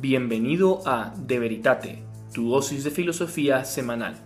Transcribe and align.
Bienvenido 0.00 0.80
a 0.86 1.12
De 1.14 1.38
Veritate, 1.38 2.02
tu 2.32 2.48
dosis 2.48 2.84
de 2.84 2.90
filosofía 2.90 3.66
semanal. 3.66 4.16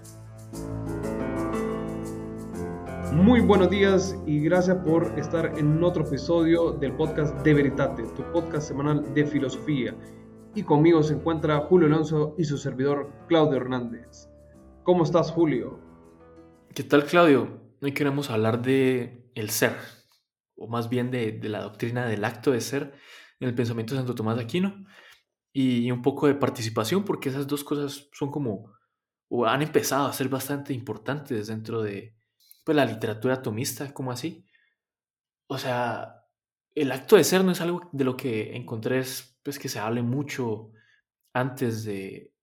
Muy 3.13 3.41
buenos 3.41 3.71
días 3.71 4.17
y 4.25 4.39
gracias 4.39 4.77
por 4.85 5.19
estar 5.19 5.59
en 5.59 5.83
otro 5.83 6.07
episodio 6.07 6.75
del 6.75 6.93
podcast 6.93 7.37
De 7.45 7.55
Veritate, 7.55 8.05
tu 8.15 8.23
podcast 8.31 8.69
semanal 8.69 9.13
de 9.15 9.27
filosofía. 9.27 9.97
Y 10.55 10.63
conmigo 10.63 11.03
se 11.03 11.15
encuentra 11.15 11.59
Julio 11.63 11.89
Alonso 11.89 12.37
y 12.39 12.45
su 12.45 12.57
servidor 12.57 13.11
Claudio 13.27 13.57
Hernández. 13.57 14.29
¿Cómo 14.85 15.03
estás, 15.03 15.33
Julio? 15.33 15.81
¿Qué 16.73 16.85
tal, 16.85 17.05
Claudio? 17.05 17.49
Hoy 17.83 17.91
queremos 17.91 18.31
hablar 18.31 18.63
de 18.63 19.29
el 19.35 19.51
ser, 19.51 19.75
o 20.55 20.69
más 20.69 20.89
bien 20.89 21.11
de, 21.11 21.33
de 21.33 21.49
la 21.49 21.63
doctrina 21.63 22.07
del 22.07 22.25
acto 22.25 22.53
de 22.53 22.61
ser 22.61 22.93
en 23.41 23.49
el 23.49 23.57
pensamiento 23.57 23.95
de 23.95 23.99
Santo 23.99 24.15
Tomás 24.15 24.37
de 24.37 24.45
Aquino 24.45 24.87
y 25.57 25.91
un 25.93 26.03
poco 26.03 26.27
de 26.27 26.35
participación, 26.35 27.05
porque 27.05 27.29
esas 27.29 27.47
dos 27.47 27.63
cosas 27.63 28.09
son 28.13 28.33
como, 28.33 28.73
o 29.29 29.47
han 29.47 29.63
empezado 29.63 30.09
a 30.09 30.13
ser 30.13 30.29
bastante 30.29 30.75
importantes 30.75 31.47
dentro 31.47 31.81
de 31.81 32.17
pues, 32.65 32.77
la 32.77 32.85
literatura 32.85 33.35
atomista, 33.35 33.95
como 33.95 34.11
así. 34.11 34.45
O 35.47 35.57
sea, 35.57 36.25
el 36.75 36.91
acto 36.91 37.17
de 37.17 37.23
ser 37.23 37.45
no 37.45 37.53
es 37.53 37.61
algo 37.61 37.89
de 37.93 38.05
lo 38.05 38.17
que 38.17 38.57
encontré 38.57 38.99
es, 38.99 39.39
pues, 39.45 39.61
que 39.61 39.69
se 39.69 39.79
hable 39.79 40.03
mucho 40.03 40.73
antes 41.33 41.85
de 41.85 42.35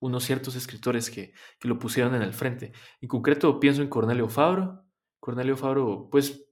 unos 0.00 0.24
ciertos 0.24 0.56
escritores 0.56 1.10
que, 1.10 1.34
que 1.60 1.68
lo 1.68 1.78
pusieron 1.78 2.14
en 2.14 2.22
el 2.22 2.32
frente. 2.32 2.72
En 3.02 3.08
concreto 3.08 3.60
pienso 3.60 3.82
en 3.82 3.88
Cornelio 3.88 4.28
Fabro. 4.30 4.86
Cornelio 5.20 5.58
Fabro, 5.58 6.08
pues, 6.10 6.46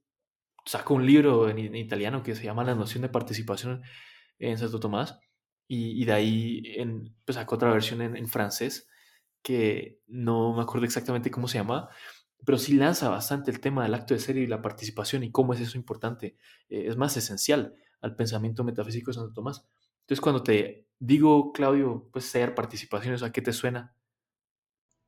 sacó 0.67 0.95
un 0.95 1.06
libro 1.06 1.48
en, 1.48 1.59
en 1.59 1.77
italiano 1.77 2.23
que 2.23 2.34
se 2.34 2.45
llama 2.45 2.65
La 2.65 2.75
noción 2.75 3.03
de 3.03 3.09
participación 3.09 3.83
en 4.39 4.59
Santo 4.59 4.79
Tomás 4.79 5.19
y, 5.75 6.05
de 6.05 6.12
ahí 6.12 6.62
pues 7.25 7.37
sacó 7.37 7.55
otra 7.55 7.73
versión 7.73 8.03
en, 8.03 8.29
francés 8.29 8.91
que 9.41 10.01
no 10.07 10.55
me 10.55 10.61
acuerdo 10.61 10.84
exactamente 10.84 11.31
cómo 11.31 11.48
se 11.48 11.56
llama, 11.56 11.89
pero 12.45 12.59
sí 12.59 12.75
lanza 12.75 13.09
bastante 13.09 13.51
el 13.51 13.59
tema 13.59 13.83
del 13.83 13.95
acto 13.95 14.12
de 14.12 14.20
ser 14.20 14.37
y 14.37 14.47
la 14.47 14.61
participación 14.61 15.25
y 15.25 15.31
cómo 15.31 15.55
es 15.55 15.61
eso 15.61 15.78
importante. 15.78 16.37
Eh, 16.69 16.84
es 16.89 16.98
más 16.98 17.17
esencial 17.17 17.75
al 18.03 18.15
pensamiento 18.17 18.65
metafísico 18.65 19.11
de 19.11 19.15
Santo 19.15 19.33
Tomás. 19.33 19.67
Entonces, 20.03 20.20
cuando 20.20 20.43
te 20.43 20.89
digo, 20.98 21.53
Claudio, 21.53 22.06
pues 22.12 22.27
ser 22.27 22.55
participación, 22.55 23.17
¿a 23.25 23.33
qué 23.33 23.41
te 23.41 23.55
suena? 23.55 23.95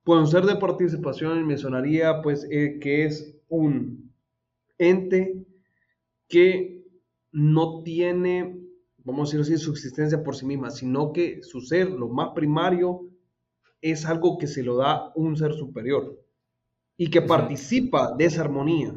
Pues 0.03 0.31
ser 0.31 0.47
de 0.47 0.57
participación 0.57 1.47
me 1.47 1.59
sonaría 1.59 2.23
pues 2.23 2.49
eh, 2.51 2.79
que 2.81 3.05
es 3.05 3.37
un 3.49 4.15
ente 4.79 5.45
que 6.27 6.87
no 7.33 7.83
tiene 7.83 8.64
vamos 9.05 9.29
a 9.29 9.37
decir 9.37 9.55
así, 9.55 9.65
su 9.65 9.71
existencia 9.71 10.23
por 10.23 10.35
sí 10.35 10.47
misma, 10.47 10.71
sino 10.71 11.13
que 11.13 11.43
su 11.43 11.61
ser, 11.61 11.91
lo 11.91 12.09
más 12.09 12.31
primario, 12.35 13.03
es 13.81 14.07
algo 14.07 14.39
que 14.39 14.47
se 14.47 14.63
lo 14.63 14.77
da 14.77 15.13
un 15.15 15.37
ser 15.37 15.53
superior 15.53 16.19
y 16.97 17.11
que 17.11 17.21
participa 17.21 18.15
de 18.17 18.25
esa 18.25 18.41
armonía. 18.41 18.95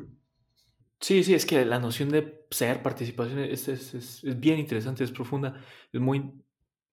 Sí, 1.00 1.24
sí, 1.24 1.34
es 1.34 1.46
que 1.46 1.66
la 1.66 1.80
noción 1.80 2.10
de 2.10 2.46
ser, 2.50 2.82
participación, 2.82 3.40
es, 3.40 3.68
es, 3.68 3.94
es, 3.94 4.40
bien 4.40 4.60
interesante, 4.60 5.04
es 5.04 5.12
profunda, 5.12 5.62
es 5.92 6.00
muy, 6.00 6.32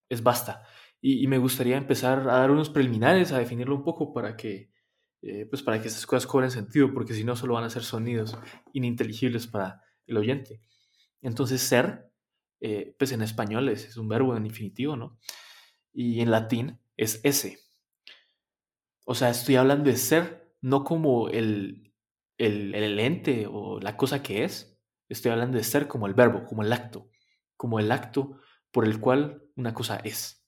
es 0.08 0.22
vasta. 0.22 0.64
Y, 1.00 1.26
me 1.28 1.38
gustaría 1.38 1.76
empezar 1.76 2.20
a 2.20 2.38
dar 2.38 2.50
unos 2.50 2.70
preliminares, 2.70 3.30
a 3.32 3.38
definirlo 3.38 3.76
un 3.76 3.84
poco 3.84 4.12
para 4.12 4.36
que, 4.36 4.70
eh, 5.22 5.46
pues 5.46 5.62
para 5.62 5.80
que 5.80 5.88
esas 5.88 6.06
cosas 6.06 6.26
cobren 6.26 6.50
sentido, 6.50 6.92
porque 6.92 7.14
si 7.14 7.24
no 7.24 7.36
solo 7.36 7.54
van 7.54 7.64
a 7.64 7.70
ser 7.70 7.82
sonidos 7.82 8.36
ininteligibles 8.72 9.46
para 9.46 9.82
el 10.06 10.16
oyente. 10.16 10.60
Entonces, 11.22 11.60
ser 11.60 12.10
eh, 12.60 12.94
pues 12.98 13.12
en 13.12 13.22
español 13.22 13.68
es, 13.68 13.96
un 13.96 14.08
verbo 14.08 14.36
en 14.36 14.46
infinitivo, 14.46 14.96
¿no? 14.96 15.18
Y 15.92 16.20
en 16.20 16.30
latín 16.30 16.80
es 16.96 17.20
ese. 17.24 17.58
O 19.04 19.14
sea, 19.14 19.30
estoy 19.30 19.56
hablando 19.56 19.90
de 19.90 19.96
ser, 19.96 20.54
no 20.60 20.84
como 20.84 21.28
el, 21.28 21.92
el, 22.38 22.74
el 22.74 22.98
ente 22.98 23.46
o 23.50 23.80
la 23.80 23.96
cosa 23.96 24.22
que 24.22 24.44
es, 24.44 24.80
estoy 25.08 25.32
hablando 25.32 25.58
de 25.58 25.64
ser 25.64 25.88
como 25.88 26.06
el 26.06 26.14
verbo, 26.14 26.44
como 26.46 26.62
el 26.62 26.72
acto, 26.72 27.10
como 27.56 27.78
el 27.78 27.92
acto 27.92 28.40
por 28.72 28.86
el 28.86 29.00
cual 29.00 29.42
una 29.56 29.74
cosa 29.74 29.96
es. 29.96 30.44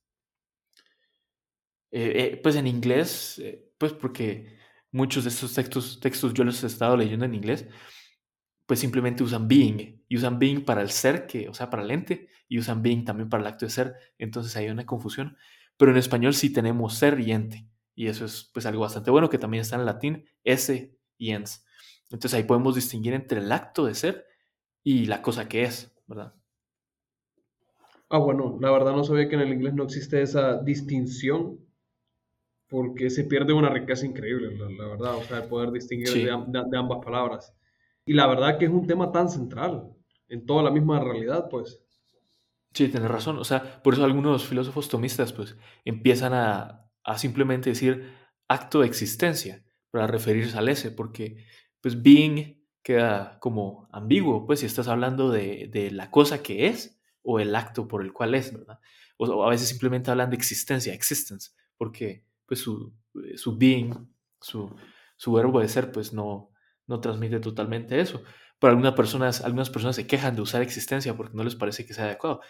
Eh, 1.90 2.12
eh, 2.14 2.40
pues 2.42 2.56
en 2.56 2.66
inglés, 2.66 3.42
pues 3.78 3.92
porque 3.92 4.58
muchos 4.90 5.24
de 5.24 5.30
estos 5.30 5.54
textos, 5.54 6.00
textos 6.00 6.34
yo 6.34 6.44
los 6.44 6.62
he 6.64 6.66
estado 6.66 6.96
leyendo 6.96 7.24
en 7.26 7.34
inglés, 7.34 7.66
pues 8.66 8.80
simplemente 8.80 9.22
usan 9.22 9.48
being 9.48 10.02
y 10.08 10.16
usan 10.16 10.38
being 10.38 10.64
para 10.64 10.82
el 10.82 10.90
ser, 10.90 11.26
que, 11.26 11.48
o 11.48 11.54
sea, 11.54 11.70
para 11.70 11.82
el 11.82 11.90
ente, 11.90 12.28
y 12.48 12.58
usan 12.58 12.82
being 12.82 13.04
también 13.04 13.28
para 13.28 13.42
el 13.42 13.46
acto 13.46 13.64
de 13.64 13.70
ser. 13.70 13.94
Entonces 14.18 14.54
hay 14.56 14.68
una 14.68 14.84
confusión. 14.84 15.36
Pero 15.76 15.92
en 15.92 15.98
español 15.98 16.34
sí 16.34 16.52
tenemos 16.52 16.94
ser 16.94 17.20
y 17.20 17.32
ente. 17.32 17.66
Y 17.94 18.08
eso 18.08 18.24
es 18.24 18.50
pues 18.52 18.66
algo 18.66 18.82
bastante 18.82 19.10
bueno 19.10 19.30
que 19.30 19.38
también 19.38 19.62
está 19.62 19.76
en 19.76 19.86
latín, 19.86 20.26
ese 20.44 20.96
y 21.16 21.30
ens. 21.30 21.64
Entonces 22.10 22.34
ahí 22.34 22.44
podemos 22.44 22.74
distinguir 22.74 23.14
entre 23.14 23.40
el 23.40 23.50
acto 23.50 23.86
de 23.86 23.94
ser 23.94 24.26
y 24.82 25.06
la 25.06 25.22
cosa 25.22 25.48
que 25.48 25.64
es, 25.64 25.92
¿verdad? 26.06 26.34
Ah, 28.08 28.18
bueno, 28.18 28.58
la 28.60 28.70
verdad 28.70 28.92
no 28.92 29.02
sabía 29.02 29.28
que 29.28 29.34
en 29.34 29.40
el 29.40 29.52
inglés 29.52 29.74
no 29.74 29.84
existe 29.84 30.22
esa 30.22 30.62
distinción 30.62 31.58
porque 32.68 33.10
se 33.10 33.24
pierde 33.24 33.52
una 33.52 33.70
riqueza 33.70 34.06
increíble, 34.06 34.56
la, 34.56 34.86
verdad, 34.86 35.16
o 35.16 35.22
sea, 35.24 35.38
el 35.38 35.48
poder 35.48 35.70
distinguir 35.72 36.08
de 36.10 36.78
ambas 36.78 37.04
palabras. 37.04 37.52
Y 38.06 38.14
la 38.14 38.26
verdad 38.28 38.58
que 38.58 38.66
es 38.66 38.70
un 38.70 38.86
tema 38.86 39.12
tan 39.12 39.28
central 39.28 39.92
en 40.28 40.46
toda 40.46 40.62
la 40.62 40.70
misma 40.70 41.00
realidad, 41.00 41.48
pues. 41.50 41.82
Sí, 42.72 42.88
tienes 42.88 43.10
razón. 43.10 43.38
O 43.38 43.44
sea, 43.44 43.82
por 43.82 43.94
eso 43.94 44.04
algunos 44.04 44.44
filósofos 44.46 44.88
tomistas, 44.88 45.32
pues, 45.32 45.56
empiezan 45.84 46.32
a, 46.32 46.88
a 47.02 47.18
simplemente 47.18 47.70
decir 47.70 48.12
acto 48.48 48.80
de 48.80 48.86
existencia 48.86 49.64
para 49.90 50.06
referirse 50.06 50.56
al 50.56 50.68
ese, 50.68 50.90
porque, 50.92 51.44
pues, 51.80 52.02
being 52.02 52.62
queda 52.82 53.38
como 53.40 53.88
ambiguo, 53.92 54.46
pues, 54.46 54.60
si 54.60 54.66
estás 54.66 54.88
hablando 54.88 55.30
de, 55.30 55.68
de 55.72 55.90
la 55.90 56.10
cosa 56.10 56.42
que 56.42 56.68
es 56.68 57.00
o 57.22 57.40
el 57.40 57.54
acto 57.56 57.88
por 57.88 58.02
el 58.02 58.12
cual 58.12 58.34
es, 58.34 58.52
¿verdad? 58.52 58.78
O, 59.16 59.44
a 59.44 59.50
veces 59.50 59.68
simplemente 59.68 60.10
hablan 60.10 60.30
de 60.30 60.36
existencia, 60.36 60.94
existence, 60.94 61.50
porque, 61.76 62.24
pues, 62.46 62.60
su, 62.60 62.92
su 63.34 63.56
being, 63.56 63.92
su, 64.40 64.72
su 65.16 65.32
verbo 65.32 65.60
de 65.60 65.68
ser, 65.68 65.90
pues, 65.90 66.12
no, 66.12 66.50
no 66.86 67.00
transmite 67.00 67.40
totalmente 67.40 68.00
eso. 68.00 68.22
Pero 68.58 68.70
algunas 68.70 68.94
personas, 68.94 69.42
algunas 69.42 69.70
personas 69.70 69.96
se 69.96 70.06
quejan 70.06 70.34
de 70.34 70.42
usar 70.42 70.62
existencia 70.62 71.16
porque 71.16 71.36
no 71.36 71.44
les 71.44 71.56
parece 71.56 71.84
que 71.84 71.94
sea 71.94 72.04
adecuado. 72.04 72.40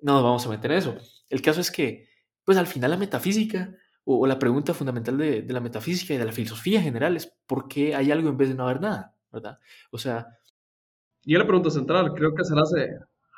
No 0.00 0.14
nos 0.14 0.22
vamos 0.22 0.46
a 0.46 0.50
meter 0.50 0.72
en 0.72 0.78
eso. 0.78 0.96
El 1.28 1.42
caso 1.42 1.60
es 1.60 1.70
que, 1.70 2.08
pues 2.44 2.56
al 2.56 2.66
final 2.66 2.90
la 2.90 2.96
metafísica 2.96 3.74
o, 4.04 4.26
la 4.26 4.38
pregunta 4.38 4.74
fundamental 4.74 5.18
de, 5.18 5.44
la 5.48 5.60
metafísica 5.60 6.14
y 6.14 6.18
de 6.18 6.24
la 6.24 6.32
filosofía 6.32 6.78
en 6.78 6.84
general 6.84 7.16
es 7.16 7.36
por 7.46 7.68
qué 7.68 7.94
hay 7.94 8.10
algo 8.10 8.28
en 8.28 8.36
vez 8.36 8.48
de 8.48 8.54
no 8.54 8.64
haber 8.64 8.80
nada, 8.80 9.14
¿verdad? 9.30 9.58
O 9.90 9.98
sea... 9.98 10.26
Y 11.22 11.36
la 11.36 11.46
pregunta 11.46 11.70
central, 11.70 12.14
creo 12.14 12.34
que 12.34 12.44
se 12.44 12.54
la 12.54 12.62
hace 12.62 12.88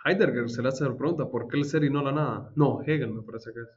Heidegger, 0.04 0.48
se 0.48 0.62
le 0.62 0.68
hace 0.68 0.84
la 0.84 0.96
pregunta, 0.96 1.28
¿por 1.28 1.48
qué 1.48 1.56
el 1.56 1.64
ser 1.64 1.82
y 1.82 1.90
no 1.90 2.02
la 2.02 2.12
nada? 2.12 2.52
No, 2.54 2.80
Hegel 2.82 3.12
me 3.12 3.22
parece 3.22 3.50
que 3.52 3.60
es. 3.60 3.68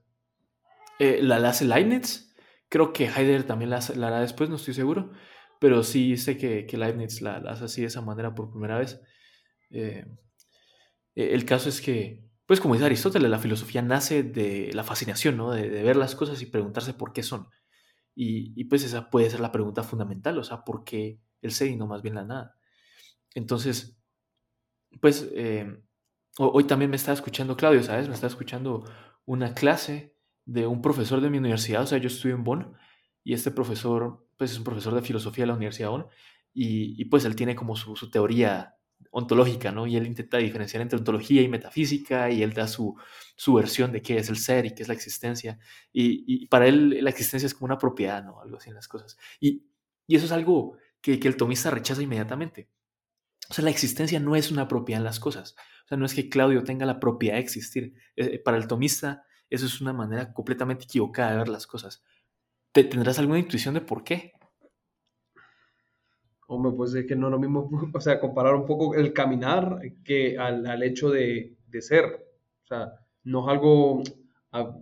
Eh, 0.99 1.23
la, 1.23 1.37
hace 1.49 1.65
Leibniz, 1.65 2.33
creo 2.69 2.93
que 2.93 3.05
Heidegger 3.05 3.45
también 3.45 3.71
la, 3.71 3.79
la 3.95 4.07
hará 4.07 4.19
después, 4.21 4.49
no 4.49 4.57
estoy 4.57 4.75
seguro 4.75 5.11
pero 5.59 5.83
sí 5.83 6.17
sé 6.17 6.37
que, 6.37 6.65
que 6.65 6.77
Leibniz 6.77 7.21
la, 7.21 7.37
hace 7.37 7.65
así 7.65 7.81
de 7.81 7.87
esa 7.87 8.01
manera 8.01 8.35
por 8.35 8.51
primera 8.51 8.77
vez. 8.77 9.01
Eh, 9.69 10.05
e, 11.15 11.33
el 11.33 11.45
caso 11.45 11.69
es 11.69 11.81
que, 11.81 12.23
pues 12.45 12.59
como 12.59 12.73
dice 12.75 12.85
Aristóteles, 12.85 13.29
la 13.29 13.39
filosofía 13.39 13.81
nace 13.81 14.23
de 14.23 14.71
la 14.73 14.83
fascinación, 14.83 15.37
¿no? 15.37 15.51
De, 15.51 15.69
ver 15.69 15.95
las 15.95 16.15
cosas 16.15 16.41
y 16.41 16.45
preguntarse 16.47 16.93
por 16.93 17.13
qué 17.13 17.23
son. 17.23 17.47
Y, 18.15 18.63
pues 18.65 18.83
esa 18.83 19.09
puede 19.09 19.29
ser 19.29 19.41
la 19.41 19.51
pregunta 19.51 19.83
fundamental, 19.83 20.37
o 20.37 20.43
sea, 20.43 20.63
¿por 20.63 20.85
qué 20.85 21.19
el 21.41 21.51
ser 21.51 21.67
y 21.69 21.75
no 21.75 21.87
más 21.87 22.01
bien 22.01 22.15
la 22.15 22.23
nada? 22.23 22.55
Entonces, 23.33 23.97
pues 25.01 25.29
eh, 25.33 25.83
hoy 26.37 26.63
también 26.63 26.89
me 26.91 26.95
está 26.95 27.11
escuchando 27.11 27.57
Claudio, 27.57 27.83
¿sabes? 27.83 28.07
Me 28.07 28.15
está 28.15 28.27
escuchando 28.27 28.85
una 29.25 29.53
clase 29.53 30.15
de 30.45 30.67
un 30.67 30.81
profesor 30.81 31.19
de 31.21 31.29
mi 31.29 31.39
universidad, 31.39 31.83
o 31.83 31.87
sea, 31.87 31.97
yo 31.97 32.07
estudio 32.07 32.35
en 32.35 32.43
Bonn, 32.45 32.77
y 33.25 33.33
este 33.33 33.51
profesor 33.51 34.25
pues 34.37 34.51
es 34.51 34.57
un 34.57 34.63
profesor 34.63 34.93
de 34.95 35.01
filosofía 35.01 35.43
de 35.43 35.47
la 35.47 35.55
Universidad 35.55 35.89
de 35.89 36.05
y, 36.53 37.01
y 37.01 37.05
pues 37.05 37.25
él 37.25 37.35
tiene 37.35 37.55
como 37.55 37.75
su, 37.75 37.97
su, 37.97 38.09
teoría 38.09 38.77
ontológica, 39.11 39.71
¿no? 39.71 39.87
Y 39.87 39.97
él 39.97 40.07
intenta 40.07 40.37
diferenciar 40.37 40.81
entre 40.81 40.99
ontología 40.99 41.41
y 41.41 41.49
metafísica 41.49 42.29
y 42.29 42.43
él 42.43 42.53
da 42.53 42.67
su, 42.67 42.95
su 43.35 43.53
versión 43.55 43.91
de 43.91 44.01
qué 44.01 44.17
es 44.17 44.29
el 44.29 44.37
ser 44.37 44.65
y 44.65 44.73
qué 44.73 44.83
es 44.83 44.87
la 44.87 44.93
existencia. 44.93 45.59
Y, 45.91 46.47
para 46.47 46.67
él 46.67 47.03
la 47.03 47.09
existencia 47.09 47.47
es 47.47 47.53
como 47.53 47.65
una 47.65 47.77
propiedad, 47.77 48.23
¿no? 48.23 48.41
Algo 48.41 48.57
así 48.57 48.69
en 48.69 48.75
las 48.75 48.87
cosas. 48.87 49.17
Y, 49.39 49.65
y 50.07 50.15
eso 50.15 50.25
es 50.25 50.31
algo 50.31 50.77
que, 51.01 51.19
que 51.19 51.27
el 51.27 51.35
tomista 51.35 51.71
rechaza 51.71 52.01
inmediatamente. 52.01 52.69
O 53.49 53.53
sea, 53.53 53.63
la 53.63 53.71
existencia 53.71 54.19
no 54.19 54.35
es 54.35 54.51
una 54.51 54.67
propiedad 54.67 55.01
en 55.01 55.05
las 55.05 55.19
cosas. 55.19 55.55
O 55.85 55.87
sea, 55.87 55.97
no 55.97 56.05
es 56.05 56.13
que 56.13 56.29
Claudio 56.29 56.63
tenga 56.63 56.85
la 56.85 56.99
propiedad 56.99 57.35
de 57.35 57.41
existir. 57.41 57.93
Eh, 58.15 58.39
para 58.39 58.57
el 58.57 58.67
tomista, 58.67 59.23
eso 59.49 59.65
es 59.65 59.81
una 59.81 59.93
manera 59.93 60.33
completamente 60.33 60.85
equivocada 60.85 61.31
de 61.31 61.37
ver 61.37 61.49
las 61.49 61.67
cosas. 61.67 62.03
¿Tendrás 62.83 63.19
alguna 63.19 63.39
intuición 63.39 63.73
de 63.73 63.81
por 63.81 64.03
qué? 64.03 64.33
Hombre, 66.47 66.73
pues 66.75 66.93
es 66.93 67.07
que 67.07 67.15
no 67.15 67.27
es 67.27 67.31
lo 67.31 67.39
mismo, 67.39 67.69
o 67.93 68.01
sea, 68.01 68.19
comparar 68.19 68.55
un 68.55 68.65
poco 68.65 68.95
el 68.95 69.13
caminar 69.13 69.79
que 70.03 70.37
al, 70.37 70.83
hecho 70.83 71.09
de, 71.09 71.55
ser. 71.79 72.05
O 72.63 72.67
sea, 72.67 72.93
no 73.23 73.45
es 73.45 73.53
algo, 73.53 74.03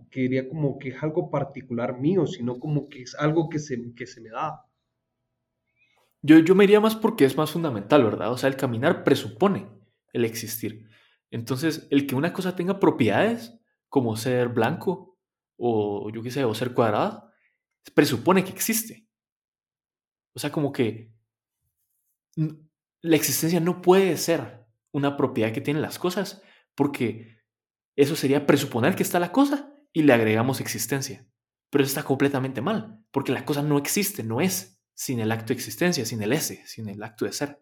que 0.09 0.21
diría 0.21 0.49
como 0.49 0.77
que 0.77 0.89
es 0.89 1.03
algo 1.03 1.29
particular 1.29 1.99
mío, 1.99 2.25
sino 2.25 2.59
como 2.59 2.89
que 2.89 3.03
es 3.03 3.15
algo 3.15 3.49
que 3.49 3.59
se, 3.59 3.93
que 3.95 4.07
se 4.07 4.21
me 4.21 4.29
da. 4.29 4.65
Yo, 6.21 6.39
yo 6.39 6.55
me 6.55 6.63
iría 6.63 6.79
más 6.79 6.95
porque 6.95 7.25
es 7.25 7.37
más 7.37 7.51
fundamental, 7.51 8.03
¿verdad? 8.03 8.31
O 8.31 8.37
sea, 8.37 8.49
el 8.49 8.55
caminar 8.55 9.03
presupone 9.03 9.67
el 10.13 10.25
existir. 10.25 10.87
Entonces, 11.31 11.87
el 11.89 12.07
que 12.07 12.15
una 12.15 12.33
cosa 12.33 12.55
tenga 12.55 12.79
propiedades, 12.79 13.59
como 13.89 14.15
ser 14.15 14.49
blanco, 14.49 15.17
o 15.57 16.09
yo 16.11 16.21
qué 16.21 16.31
sé, 16.31 16.45
o 16.45 16.53
ser 16.53 16.73
cuadrado, 16.73 17.32
presupone 17.91 18.43
que 18.43 18.51
existe. 18.51 19.07
O 20.33 20.39
sea, 20.39 20.51
como 20.51 20.71
que 20.71 21.13
la 22.35 23.15
existencia 23.15 23.59
no 23.59 23.81
puede 23.81 24.17
ser 24.17 24.65
una 24.91 25.17
propiedad 25.17 25.51
que 25.51 25.61
tienen 25.61 25.81
las 25.81 25.99
cosas, 25.99 26.41
porque 26.75 27.37
eso 27.95 28.15
sería 28.15 28.45
presuponer 28.45 28.95
que 28.95 29.03
está 29.03 29.19
la 29.19 29.31
cosa 29.31 29.73
y 29.91 30.03
le 30.03 30.13
agregamos 30.13 30.61
existencia. 30.61 31.27
Pero 31.69 31.83
eso 31.83 31.91
está 31.91 32.03
completamente 32.03 32.61
mal, 32.61 33.03
porque 33.11 33.31
la 33.31 33.45
cosa 33.45 33.61
no 33.61 33.77
existe, 33.77 34.23
no 34.23 34.41
es 34.41 34.79
sin 34.95 35.19
el 35.19 35.31
acto 35.31 35.47
de 35.47 35.55
existencia, 35.55 36.05
sin 36.05 36.21
el 36.21 36.33
S, 36.33 36.63
sin 36.65 36.87
el 36.87 37.01
acto 37.03 37.25
de 37.25 37.33
ser. 37.33 37.59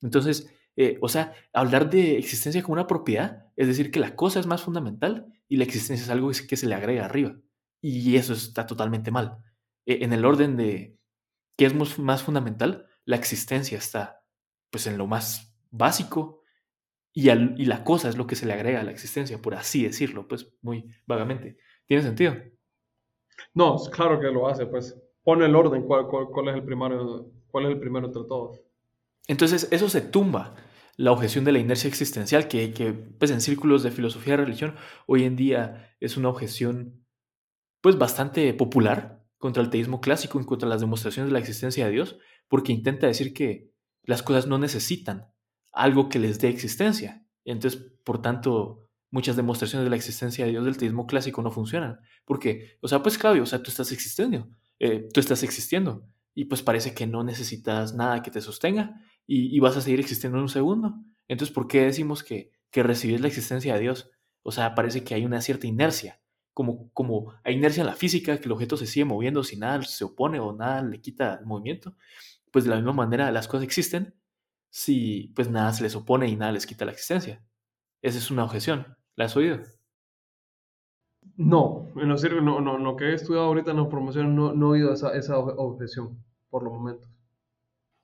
Entonces, 0.00 0.52
eh, 0.76 0.98
o 1.00 1.08
sea, 1.08 1.34
hablar 1.52 1.90
de 1.90 2.18
existencia 2.18 2.62
como 2.62 2.74
una 2.74 2.86
propiedad 2.86 3.46
es 3.56 3.66
decir 3.66 3.90
que 3.90 4.00
la 4.00 4.16
cosa 4.16 4.40
es 4.40 4.46
más 4.46 4.62
fundamental 4.62 5.26
y 5.48 5.56
la 5.56 5.64
existencia 5.64 6.04
es 6.04 6.10
algo 6.10 6.30
que 6.30 6.56
se 6.56 6.66
le 6.66 6.74
agrega 6.74 7.04
arriba. 7.04 7.36
Y 7.82 8.16
eso 8.16 8.32
está 8.32 8.66
totalmente 8.66 9.10
mal. 9.10 9.36
E, 9.84 10.04
en 10.04 10.14
el 10.14 10.24
orden 10.24 10.56
de 10.56 10.96
qué 11.58 11.66
es 11.66 11.98
más 11.98 12.22
fundamental, 12.22 12.86
la 13.04 13.16
existencia 13.16 13.76
está 13.76 14.22
pues 14.70 14.86
en 14.86 14.96
lo 14.96 15.06
más 15.06 15.54
básico 15.70 16.42
y, 17.12 17.30
y 17.30 17.66
la 17.66 17.84
cosa 17.84 18.08
es 18.08 18.16
lo 18.16 18.26
que 18.26 18.36
se 18.36 18.46
le 18.46 18.54
agrega 18.54 18.80
a 18.80 18.84
la 18.84 18.90
existencia, 18.90 19.42
por 19.42 19.54
así 19.54 19.82
decirlo, 19.82 20.26
pues 20.26 20.50
muy 20.62 20.88
vagamente. 21.06 21.58
¿Tiene 21.86 22.02
sentido? 22.02 22.36
No, 23.54 23.76
claro 23.92 24.18
que 24.18 24.28
lo 24.28 24.48
hace, 24.48 24.66
pues 24.66 24.96
pone 25.22 25.44
el 25.46 25.54
orden, 25.54 25.82
cuál, 25.82 26.06
cuál, 26.06 26.48
es 26.48 26.54
el 26.54 26.64
primero, 26.64 27.30
cuál 27.48 27.66
es 27.66 27.70
el 27.72 27.80
primero 27.80 28.06
entre 28.06 28.24
todos. 28.24 28.60
Entonces, 29.28 29.68
eso 29.70 29.88
se 29.88 30.00
tumba 30.00 30.54
la 30.96 31.12
objeción 31.12 31.44
de 31.44 31.52
la 31.52 31.58
inercia 31.58 31.88
existencial, 31.88 32.48
que, 32.48 32.72
que 32.72 32.92
pues, 32.92 33.30
en 33.30 33.40
círculos 33.40 33.82
de 33.82 33.90
filosofía 33.90 34.34
y 34.34 34.38
religión 34.38 34.74
hoy 35.06 35.24
en 35.24 35.36
día 35.36 35.94
es 36.00 36.16
una 36.16 36.28
objeción 36.28 37.01
pues 37.82 37.98
bastante 37.98 38.54
popular 38.54 39.22
contra 39.36 39.62
el 39.62 39.68
teísmo 39.68 40.00
clásico 40.00 40.40
y 40.40 40.46
contra 40.46 40.68
las 40.68 40.80
demostraciones 40.80 41.28
de 41.28 41.32
la 41.34 41.40
existencia 41.40 41.84
de 41.84 41.92
Dios, 41.92 42.16
porque 42.48 42.72
intenta 42.72 43.06
decir 43.06 43.34
que 43.34 43.72
las 44.04 44.22
cosas 44.22 44.46
no 44.46 44.56
necesitan 44.56 45.26
algo 45.72 46.08
que 46.08 46.18
les 46.18 46.38
dé 46.38 46.48
existencia. 46.48 47.26
Entonces, 47.44 47.92
por 48.04 48.22
tanto, 48.22 48.88
muchas 49.10 49.36
demostraciones 49.36 49.84
de 49.84 49.90
la 49.90 49.96
existencia 49.96 50.44
de 50.44 50.52
Dios 50.52 50.64
del 50.64 50.76
teísmo 50.76 51.06
clásico 51.06 51.42
no 51.42 51.50
funcionan. 51.50 51.98
Porque, 52.24 52.78
o 52.80 52.88
sea, 52.88 53.02
pues 53.02 53.18
Claudio, 53.18 53.42
o 53.42 53.46
sea, 53.46 53.62
tú 53.62 53.70
estás 53.70 53.90
existiendo, 53.92 54.48
eh, 54.78 55.08
tú 55.12 55.20
estás 55.20 55.42
existiendo 55.42 56.08
y 56.34 56.46
pues 56.46 56.62
parece 56.62 56.94
que 56.94 57.06
no 57.06 57.24
necesitas 57.24 57.94
nada 57.94 58.22
que 58.22 58.30
te 58.30 58.40
sostenga 58.40 59.00
y, 59.26 59.58
vas 59.60 59.76
a 59.76 59.80
seguir 59.80 60.00
existiendo 60.00 60.38
en 60.38 60.42
un 60.42 60.48
segundo. 60.48 60.94
Entonces, 61.28 61.54
¿por 61.54 61.68
qué 61.68 61.82
decimos 61.82 62.22
que, 62.22 62.52
que 62.70 62.82
recibir 62.82 63.20
la 63.20 63.28
existencia 63.28 63.74
de 63.74 63.80
Dios? 63.80 64.10
O 64.42 64.50
sea, 64.50 64.74
parece 64.74 65.04
que 65.04 65.14
hay 65.14 65.24
una 65.24 65.40
cierta 65.40 65.66
inercia, 65.66 66.20
como, 66.54 66.90
como 66.92 67.34
hay 67.44 67.54
inercia 67.54 67.82
en 67.82 67.86
la 67.86 67.94
física, 67.94 68.38
que 68.38 68.44
el 68.46 68.52
objeto 68.52 68.76
se 68.76 68.86
sigue 68.86 69.04
moviendo 69.04 69.44
si 69.44 69.56
nada 69.56 69.82
se 69.82 70.04
opone 70.04 70.40
o 70.40 70.52
nada 70.52 70.82
le 70.82 71.00
quita 71.00 71.36
el 71.40 71.46
movimiento. 71.46 71.94
Pues 72.50 72.64
de 72.64 72.70
la 72.70 72.76
misma 72.76 72.92
manera 72.92 73.30
las 73.32 73.48
cosas 73.48 73.64
existen 73.64 74.14
si 74.70 75.32
pues 75.34 75.50
nada 75.50 75.72
se 75.72 75.82
les 75.82 75.94
opone 75.96 76.28
y 76.28 76.36
nada 76.36 76.52
les 76.52 76.66
quita 76.66 76.84
la 76.84 76.92
existencia. 76.92 77.42
Esa 78.02 78.18
es 78.18 78.30
una 78.30 78.44
objeción. 78.44 78.96
¿La 79.16 79.26
has 79.26 79.36
oído? 79.36 79.58
No, 81.36 81.88
en 81.96 82.08
lo, 82.08 82.40
no, 82.40 82.60
no, 82.60 82.78
lo 82.78 82.96
que 82.96 83.06
he 83.06 83.14
estudiado 83.14 83.46
ahorita 83.46 83.70
en 83.70 83.76
la 83.78 83.88
promoción 83.88 84.34
no, 84.34 84.52
no 84.52 84.68
he 84.68 84.78
oído 84.80 84.92
esa, 84.92 85.14
esa 85.16 85.38
objeción 85.38 86.22
por 86.50 86.62
los 86.64 86.72
momentos. 86.72 87.08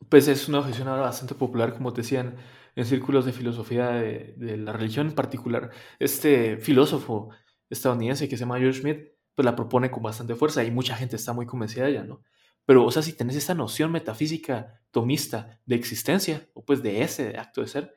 Pues 0.08 0.28
es 0.28 0.48
una 0.48 0.60
objeción 0.60 0.88
ahora 0.88 1.02
bastante 1.02 1.34
popular, 1.34 1.74
como 1.74 1.92
te 1.92 2.02
decían, 2.02 2.36
en 2.76 2.84
círculos 2.84 3.26
de 3.26 3.32
filosofía 3.32 3.90
de, 3.90 4.56
la 4.56 4.72
religión 4.72 5.08
en 5.08 5.14
particular. 5.14 5.70
Este 5.98 6.58
filósofo 6.58 7.30
estadounidense 7.70 8.28
que 8.28 8.36
se 8.36 8.40
llama 8.40 8.58
George 8.58 8.80
Smith, 8.80 8.98
pues 9.34 9.44
la 9.44 9.56
propone 9.56 9.90
con 9.90 10.02
bastante 10.02 10.34
fuerza 10.34 10.64
y 10.64 10.70
mucha 10.70 10.96
gente 10.96 11.16
está 11.16 11.32
muy 11.32 11.46
convencida 11.46 11.84
de 11.84 11.90
ella, 11.90 12.04
¿no? 12.04 12.22
Pero, 12.64 12.84
o 12.84 12.90
sea, 12.90 13.02
si 13.02 13.12
tenés 13.12 13.36
esta 13.36 13.54
noción 13.54 13.92
metafísica 13.92 14.82
tomista 14.90 15.60
de 15.64 15.76
existencia, 15.76 16.48
o 16.54 16.64
pues 16.64 16.82
de 16.82 17.02
ese 17.02 17.36
acto 17.38 17.62
de 17.62 17.68
ser, 17.68 17.96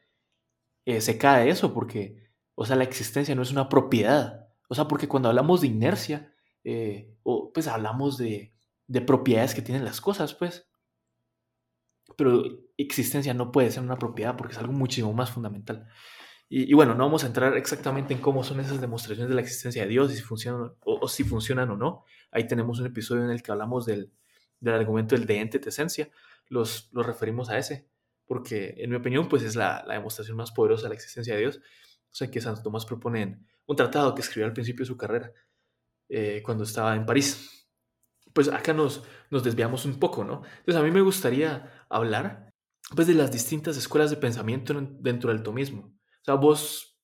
eh, 0.86 1.02
se 1.02 1.18
cae 1.18 1.50
eso 1.50 1.74
porque, 1.74 2.30
o 2.56 2.66
sea, 2.66 2.76
la 2.76 2.84
existencia 2.84 3.36
no 3.36 3.42
es 3.42 3.52
una 3.52 3.70
propiedad. 3.70 4.48
O 4.70 4.76
sea, 4.76 4.88
porque 4.88 5.08
cuando 5.08 5.30
hablamos 5.30 5.62
de 5.62 5.68
inercia, 5.68 6.34
eh, 6.64 7.14
o 7.24 7.52
pues 7.52 7.68
hablamos 7.68 8.18
de, 8.18 8.54
de 8.88 9.02
propiedades 9.02 9.54
que 9.54 9.62
tienen 9.62 9.84
las 9.84 10.00
cosas, 10.00 10.34
pues 10.34 10.72
pero 12.16 12.44
existencia 12.78 13.34
no 13.34 13.52
puede 13.52 13.72
ser 13.72 13.84
una 13.84 13.98
propiedad 13.98 14.36
porque 14.36 14.54
es 14.54 14.60
algo 14.60 14.74
muchísimo 14.74 15.14
más 15.14 15.32
fundamental. 15.32 15.88
Y, 16.54 16.74
bueno, 16.74 16.94
no 16.96 17.06
vamos 17.06 17.24
a 17.24 17.28
entrar 17.28 17.56
exactamente 17.56 18.14
en 18.14 18.20
cómo 18.20 18.44
son 18.44 18.60
esas 18.60 18.82
demostraciones 18.82 19.30
de 19.30 19.36
la 19.36 19.42
existencia 19.42 19.84
de 19.84 19.88
Dios 19.88 20.12
y 20.12 20.18
si 20.18 20.22
funcionan 20.22 20.74
o, 20.84 21.08
si 21.08 21.24
funcionan 21.24 21.72
o 21.72 21.78
no. 21.78 22.04
Ahí 22.30 22.46
tenemos 22.46 22.78
un 22.82 22.88
episodio 22.88 23.24
en 23.24 23.30
el 23.30 23.42
que 23.42 23.54
hablamos 23.54 23.86
del, 23.86 24.12
del 24.60 24.74
argumento 24.74 25.16
del 25.16 25.26
de 25.26 25.40
ente 25.40 25.62
esencia. 25.66 26.10
Los, 26.50 26.90
los 26.92 27.06
referimos 27.06 27.50
a 27.50 27.58
ese, 27.58 27.88
porque 28.26 28.76
en 28.80 28.90
mi 28.90 28.98
opinión, 28.98 29.30
pues 29.30 29.44
es 29.44 29.56
la, 29.56 29.86
la, 29.88 29.94
demostración 29.94 30.36
más 30.36 30.52
poderosa 30.52 30.84
de 30.84 30.90
la 30.90 30.96
existencia 30.96 31.36
de 31.36 31.40
Dios. 31.40 31.58
O 31.58 32.14
sea, 32.16 32.30
que 32.30 32.42
Santo 32.42 32.62
Tomás 32.62 32.86
propone 32.86 33.40
un 33.66 33.76
tratado 33.78 34.14
que 34.14 34.22
escribió 34.22 34.46
al 34.46 34.52
principio 34.52 34.84
de 34.84 34.88
su 34.88 34.98
carrera, 34.98 35.32
eh, 36.10 36.42
cuando 36.44 36.66
estaba 36.66 36.98
en 36.98 37.06
París 37.06 37.62
pues 38.34 38.48
acá 38.48 38.74
nos, 38.74 39.04
nos 39.30 39.44
desviamos 39.44 39.86
un 39.86 40.00
poco, 40.00 40.24
¿no? 40.24 40.42
Entonces 40.60 40.76
a 40.76 40.84
mí 40.84 40.92
me 40.92 41.02
gustaría 41.02 41.86
hablar 41.90 42.50
pues 42.96 43.08
de 43.08 43.14
las 43.14 43.32
distintas 43.32 43.78
escuelas 43.78 44.10
de 44.10 44.18
pensamiento 44.18 44.74
dentro 45.00 45.32
del 45.32 45.44
tomismo. 45.44 45.94
Sea, 46.32 46.40
vos, 46.40 46.98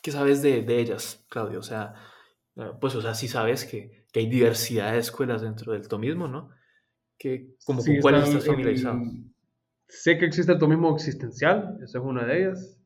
¿qué 0.00 0.12
sabes 0.12 0.40
de, 0.40 0.62
de 0.62 0.78
ellas, 0.78 1.26
Claudio? 1.28 1.58
O 1.58 1.64
sea, 1.64 1.94
eh, 2.54 2.70
pues, 2.80 2.94
o 2.94 3.02
sea, 3.02 3.12
sí 3.12 3.26
sabes 3.26 3.64
que, 3.64 4.06
que, 4.12 4.20
hay 4.20 4.28
diversidad 4.28 4.92
de 4.92 4.98
escuelas 4.98 5.42
dentro 5.42 5.72
del 5.72 5.88
tomismo, 5.88 6.28
¿no? 6.28 6.50
Que, 7.18 7.56
como 7.64 7.84
con 7.84 7.96
cuál 8.00 8.22
estás 8.22 8.46
familiarizado. 8.46 9.00
sé 9.88 10.16
que 10.16 10.26
existe 10.26 10.52
el 10.52 10.60
tomismo 10.60 10.94
existencial, 10.94 11.76
esa 11.82 11.98
es 11.98 12.04
una 12.04 12.24
de 12.24 12.38
ellas. 12.38 12.80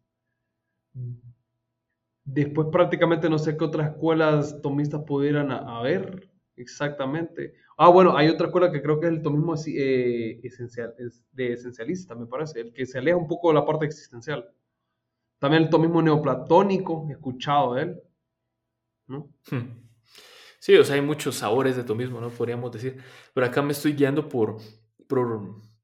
Después 2.24 2.68
prácticamente 2.72 3.28
no 3.28 3.38
sé 3.38 3.58
qué 3.58 3.64
otras 3.64 3.90
escuelas 3.90 4.62
tomistas 4.62 5.02
pudieran 5.06 5.52
haber. 5.52 6.30
Exactamente. 6.56 7.52
Ah, 7.76 7.90
bueno, 7.90 8.16
hay 8.16 8.30
otra 8.30 8.46
escuela 8.46 8.72
que 8.72 8.80
creo 8.80 8.98
que 8.98 9.08
es 9.08 9.12
el 9.12 9.20
tomismo 9.20 9.56
eh, 9.66 10.40
esencial, 10.42 10.94
es 10.98 11.22
de 11.32 11.52
esencialista, 11.52 12.14
me 12.14 12.26
parece, 12.26 12.60
el 12.60 12.72
que 12.72 12.86
se 12.86 12.98
aleja 12.98 13.18
un 13.18 13.28
poco 13.28 13.48
de 13.48 13.54
la 13.56 13.66
parte 13.66 13.84
existencial. 13.84 14.48
También 15.40 15.64
el 15.64 15.70
tomismo 15.70 16.00
neoplatónico, 16.00 17.08
escuchado 17.10 17.74
de 17.74 17.82
él. 17.82 18.00
Hmm. 19.08 19.22
Sí, 20.60 20.76
o 20.76 20.84
sea, 20.84 20.94
hay 20.94 21.02
muchos 21.02 21.34
sabores 21.36 21.74
de 21.74 21.82
tomismo, 21.82 22.20
¿no? 22.20 22.28
Podríamos 22.28 22.70
decir. 22.70 23.02
Pero 23.34 23.46
acá 23.46 23.62
me 23.62 23.72
estoy 23.72 23.94
guiando 23.94 24.28
por, 24.28 24.58
por 25.08 25.18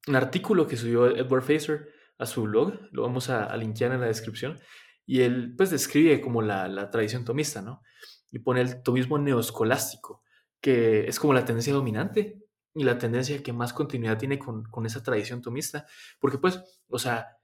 un 0.06 0.14
artículo 0.14 0.68
que 0.68 0.76
subió 0.76 1.08
Edward 1.08 1.42
Facer 1.42 1.88
a 2.18 2.26
su 2.26 2.44
blog, 2.44 2.74
lo 2.92 3.02
vamos 3.02 3.28
a, 3.30 3.44
a 3.44 3.56
linkear 3.56 3.92
en 3.92 4.00
la 4.00 4.06
descripción, 4.06 4.60
y 5.04 5.22
él 5.22 5.54
pues 5.56 5.70
describe 5.70 6.20
como 6.20 6.40
la, 6.40 6.68
la 6.68 6.90
tradición 6.90 7.24
tomista, 7.24 7.60
¿no? 7.60 7.82
Y 8.30 8.38
pone 8.38 8.60
el 8.60 8.82
tomismo 8.82 9.18
neoscolástico 9.18 10.22
que 10.66 11.06
es 11.06 11.20
como 11.20 11.32
la 11.32 11.44
tendencia 11.44 11.72
dominante 11.72 12.42
y 12.74 12.82
la 12.82 12.98
tendencia 12.98 13.40
que 13.40 13.52
más 13.52 13.72
continuidad 13.72 14.18
tiene 14.18 14.38
con, 14.38 14.66
esa 14.84 15.00
tradición 15.02 15.40
tomista. 15.40 15.86
Porque 16.18 16.38
pues, 16.38 16.60
o 16.88 16.98
sea, 16.98 17.35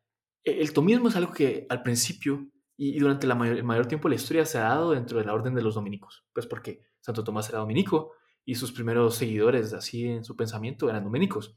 el 0.44 0.72
tomismo 0.72 1.08
es 1.08 1.16
algo 1.16 1.32
que 1.32 1.66
al 1.68 1.82
principio 1.82 2.48
y, 2.76 2.98
durante 2.98 3.26
el 3.26 3.64
mayor 3.64 3.86
tiempo 3.86 4.08
de 4.08 4.16
la 4.16 4.20
historia 4.20 4.44
se 4.44 4.58
ha 4.58 4.62
dado 4.62 4.92
dentro 4.92 5.18
de 5.18 5.24
la 5.24 5.34
orden 5.34 5.54
de 5.54 5.62
los 5.62 5.74
dominicos. 5.74 6.24
Pues 6.32 6.46
porque 6.46 6.82
Santo 7.00 7.22
Tomás 7.22 7.48
era 7.48 7.58
dominico 7.58 8.12
y 8.44 8.56
sus 8.56 8.72
primeros 8.72 9.14
seguidores 9.14 9.72
así 9.72 10.06
en 10.06 10.24
su 10.24 10.36
pensamiento 10.36 10.88
eran 10.88 11.04
dominicos. 11.04 11.56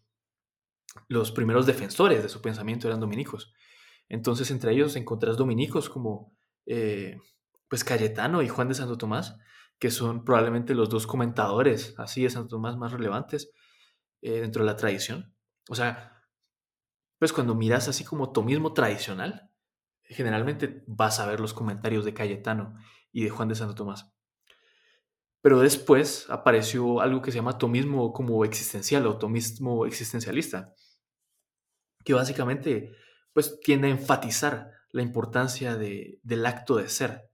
Los 1.08 1.32
primeros 1.32 1.66
defensores 1.66 2.22
de 2.22 2.30
su 2.30 2.42
pensamiento 2.42 2.88
eran 2.88 3.00
dominicos. 3.00 3.54
Entonces 4.08 4.52
entre 4.52 4.74
ellos 4.74 4.96
encontrás 4.96 5.38
dominicos 5.38 5.90
como 5.90 6.36
eh, 6.66 7.18
pues 7.68 7.84
Cayetano 7.84 8.42
y 8.42 8.50
Juan 8.50 8.68
de 8.68 8.76
Santo 8.76 8.98
Tomás, 8.98 9.38
que 9.80 9.92
son 9.92 10.24
probablemente 10.24 10.76
los 10.76 10.90
dos 10.90 11.08
comentadores 11.08 11.96
así 11.98 12.24
de 12.24 12.30
Santo 12.30 12.50
Tomás 12.50 12.78
más 12.78 12.92
relevantes 12.92 13.52
eh, 14.22 14.42
dentro 14.42 14.64
de 14.64 14.72
la 14.72 14.78
tradición. 14.78 15.34
O 15.70 15.76
sea, 15.76 16.15
pues 17.20 17.34
cuando 17.34 17.56
miras 17.56 17.88
así 17.88 18.04
como 18.04 18.32
tomismo 18.32 18.74
tradicional, 18.74 19.50
generalmente 20.04 20.84
vas 20.88 21.20
a 21.20 21.28
ver 21.28 21.40
los 21.40 21.54
comentarios 21.54 22.06
de 22.06 22.14
Cayetano 22.14 22.76
y 23.12 23.24
de 23.24 23.30
Juan 23.30 23.48
de 23.48 23.56
Santo 23.56 23.76
Tomás. 23.76 24.12
Pero 25.42 25.60
después 25.60 26.28
apareció 26.30 27.02
algo 27.02 27.22
que 27.22 27.32
se 27.32 27.38
llama 27.38 27.58
tomismo 27.58 28.12
como 28.14 28.44
existencial 28.46 29.06
o 29.08 29.18
tomismo 29.18 29.86
existencialista, 29.86 30.74
que 32.04 32.14
básicamente 32.14 32.96
pues 33.34 33.60
tiende 33.60 33.88
a 33.88 33.92
enfatizar 33.92 34.72
la 34.92 35.02
importancia 35.02 35.76
de, 35.76 36.20
del 36.24 36.46
acto 36.46 36.78
de 36.78 36.90
ser, 36.90 37.30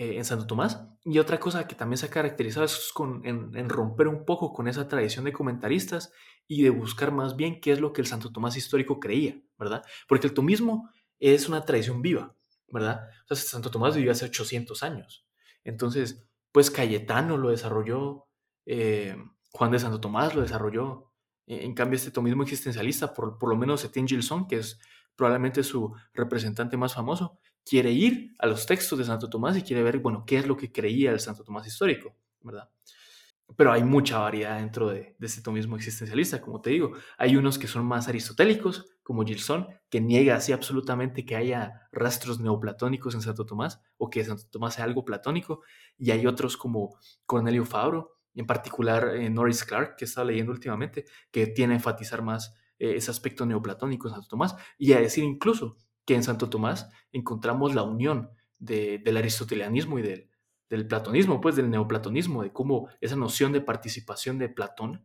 eh, 0.00 0.16
en 0.16 0.24
Santo 0.24 0.46
Tomás 0.46 0.80
y 1.02 1.18
otra 1.18 1.40
cosa 1.40 1.66
que 1.66 1.74
también 1.74 1.98
se 1.98 2.06
ha 2.06 2.10
caracterizado 2.10 2.64
es 2.64 2.92
con, 2.94 3.26
en, 3.26 3.68
romper 3.68 4.06
un 4.06 4.24
poco 4.24 4.52
con 4.52 4.68
esa 4.68 4.86
tradición 4.86 5.24
de 5.24 5.32
comentaristas 5.32 6.12
y 6.46 6.62
de 6.62 6.70
buscar 6.70 7.10
más 7.10 7.34
bien 7.34 7.60
qué 7.60 7.72
es 7.72 7.80
lo 7.80 7.92
que 7.92 8.00
el 8.00 8.06
Santo 8.06 8.30
Tomás 8.30 8.56
histórico 8.56 9.00
creía, 9.00 9.42
¿verdad? 9.58 9.82
Porque 10.06 10.28
el 10.28 10.34
tomismo 10.34 10.88
es 11.18 11.48
una 11.48 11.64
tradición 11.64 12.00
viva, 12.00 12.36
¿verdad? 12.68 13.08
O 13.28 13.34
sea, 13.34 13.44
Santo 13.44 13.72
Tomás 13.72 13.96
vivió 13.96 14.12
hace 14.12 14.26
800 14.26 14.84
años. 14.84 15.26
Entonces, 15.64 16.24
pues 16.52 16.70
Cayetano 16.70 17.36
lo 17.36 17.50
desarrolló, 17.50 18.28
eh, 18.66 19.16
Juan 19.50 19.72
de 19.72 19.80
Santo 19.80 20.00
Tomás 20.00 20.32
lo 20.32 20.42
desarrolló. 20.42 21.10
E, 21.44 21.64
en 21.64 21.74
cambio, 21.74 21.96
este 21.96 22.12
tomismo 22.12 22.44
existencialista, 22.44 23.14
por, 23.14 23.36
por 23.36 23.48
lo 23.48 23.56
menos 23.56 23.84
Etienne 23.84 24.08
Gilson, 24.08 24.46
que 24.46 24.58
es 24.58 24.78
probablemente 25.16 25.64
su 25.64 25.92
representante 26.14 26.76
más 26.76 26.94
famoso, 26.94 27.40
quiere 27.68 27.90
ir 27.92 28.34
a 28.38 28.46
los 28.46 28.64
textos 28.66 28.98
de 28.98 29.04
Santo 29.04 29.28
Tomás 29.28 29.56
y 29.56 29.62
quiere 29.62 29.82
ver, 29.82 29.98
bueno, 29.98 30.24
qué 30.26 30.38
es 30.38 30.46
lo 30.46 30.56
que 30.56 30.72
creía 30.72 31.10
el 31.10 31.20
Santo 31.20 31.44
Tomás 31.44 31.66
histórico, 31.66 32.16
¿verdad? 32.40 32.70
Pero 33.56 33.72
hay 33.72 33.82
mucha 33.82 34.18
variedad 34.18 34.58
dentro 34.58 34.88
de, 34.88 35.16
de 35.18 35.26
este 35.26 35.42
tomismo 35.42 35.76
existencialista, 35.76 36.40
como 36.40 36.60
te 36.60 36.70
digo. 36.70 36.92
Hay 37.16 37.36
unos 37.36 37.58
que 37.58 37.66
son 37.66 37.84
más 37.86 38.08
aristotélicos, 38.08 38.86
como 39.02 39.24
Gilson, 39.24 39.68
que 39.88 40.00
niega 40.00 40.36
así 40.36 40.52
absolutamente 40.52 41.24
que 41.24 41.34
haya 41.34 41.88
rastros 41.92 42.40
neoplatónicos 42.40 43.14
en 43.14 43.22
Santo 43.22 43.46
Tomás 43.46 43.80
o 43.96 44.10
que 44.10 44.24
Santo 44.24 44.44
Tomás 44.50 44.74
sea 44.74 44.84
algo 44.84 45.04
platónico. 45.04 45.62
Y 45.96 46.10
hay 46.10 46.26
otros 46.26 46.56
como 46.56 46.98
Cornelio 47.24 47.64
Fabro, 47.64 48.18
en 48.34 48.46
particular 48.46 49.16
eh, 49.16 49.30
Norris 49.30 49.64
Clark, 49.64 49.96
que 49.96 50.04
estaba 50.04 50.26
leyendo 50.26 50.52
últimamente, 50.52 51.06
que 51.30 51.46
tiene 51.48 51.74
a 51.74 51.76
enfatizar 51.76 52.22
más 52.22 52.54
eh, 52.78 52.96
ese 52.96 53.10
aspecto 53.10 53.44
neoplatónico 53.44 54.08
en 54.08 54.14
Santo 54.14 54.28
Tomás 54.28 54.54
y 54.76 54.92
a 54.92 55.00
decir 55.00 55.24
incluso 55.24 55.76
que 56.08 56.14
en 56.14 56.22
Santo 56.22 56.48
Tomás 56.48 56.90
encontramos 57.12 57.74
la 57.74 57.82
unión 57.82 58.30
del 58.58 59.14
aristotelianismo 59.18 59.98
y 59.98 60.02
del, 60.02 60.30
del 60.70 60.88
platonismo, 60.88 61.38
pues 61.38 61.54
del 61.54 61.68
neoplatonismo, 61.68 62.42
de 62.42 62.50
cómo 62.50 62.88
esa 63.02 63.14
noción 63.14 63.52
de 63.52 63.60
participación 63.60 64.38
de 64.38 64.48
Platón 64.48 65.04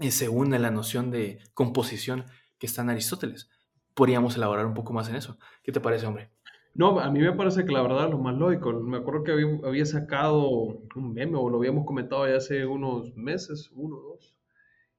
eh, 0.00 0.10
se 0.10 0.28
une 0.28 0.56
a 0.56 0.58
la 0.58 0.72
noción 0.72 1.12
de 1.12 1.38
composición 1.54 2.24
que 2.58 2.66
está 2.66 2.82
en 2.82 2.90
Aristóteles. 2.90 3.48
Podríamos 3.94 4.34
elaborar 4.34 4.66
un 4.66 4.74
poco 4.74 4.92
más 4.92 5.08
en 5.08 5.14
eso. 5.14 5.38
¿Qué 5.62 5.70
te 5.70 5.78
parece, 5.80 6.06
hombre? 6.06 6.32
No, 6.74 6.98
a 6.98 7.08
mí 7.12 7.20
me 7.20 7.32
parece 7.32 7.64
que 7.64 7.70
la 7.70 7.82
verdad 7.82 8.10
lo 8.10 8.18
más 8.18 8.36
lógico. 8.36 8.72
Me 8.72 8.96
acuerdo 8.96 9.22
que 9.22 9.30
había, 9.64 9.86
sacado 9.86 10.48
un 10.48 11.14
meme 11.14 11.36
o 11.36 11.48
lo 11.48 11.58
habíamos 11.58 11.86
comentado 11.86 12.26
ya 12.26 12.38
hace 12.38 12.66
unos 12.66 13.14
meses, 13.14 13.70
uno 13.72 13.94
dos. 13.94 14.36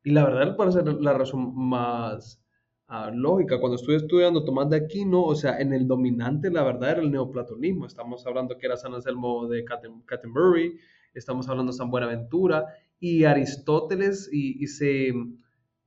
Y 0.06 0.12
la 0.12 0.24
verdad 0.24 0.56
parece 0.56 0.84
la 0.86 1.12
razón 1.12 1.54
más 1.54 2.45
ah, 2.88 3.12
lógica. 3.14 3.60
Cuando 3.60 3.76
estuve 3.76 3.98
estudiando 3.98 4.44
Tomás 4.44 4.70
de 4.70 4.78
Aquino, 4.78 5.24
o 5.24 5.36
sea, 5.36 5.60
en 5.60 5.74
el 5.74 5.88
dominante 5.88 6.50
la 6.52 6.64
verdad 6.64 6.92
era 6.92 7.02
el 7.02 7.12
neoplatonismo. 7.12 7.86
Estamos 7.86 8.26
hablando 8.26 8.58
que 8.58 8.66
era 8.66 8.78
San 8.78 8.94
Anselmo 8.94 9.48
de 9.48 9.64
Canterbury, 9.64 10.78
estamos 11.14 11.48
hablando 11.50 11.72
de 11.72 11.78
San 11.78 11.92
Buenaventura 11.92 12.66
y 13.00 13.24
Aristóteles 13.24 14.30
y 14.32 14.68
se 14.68 15.14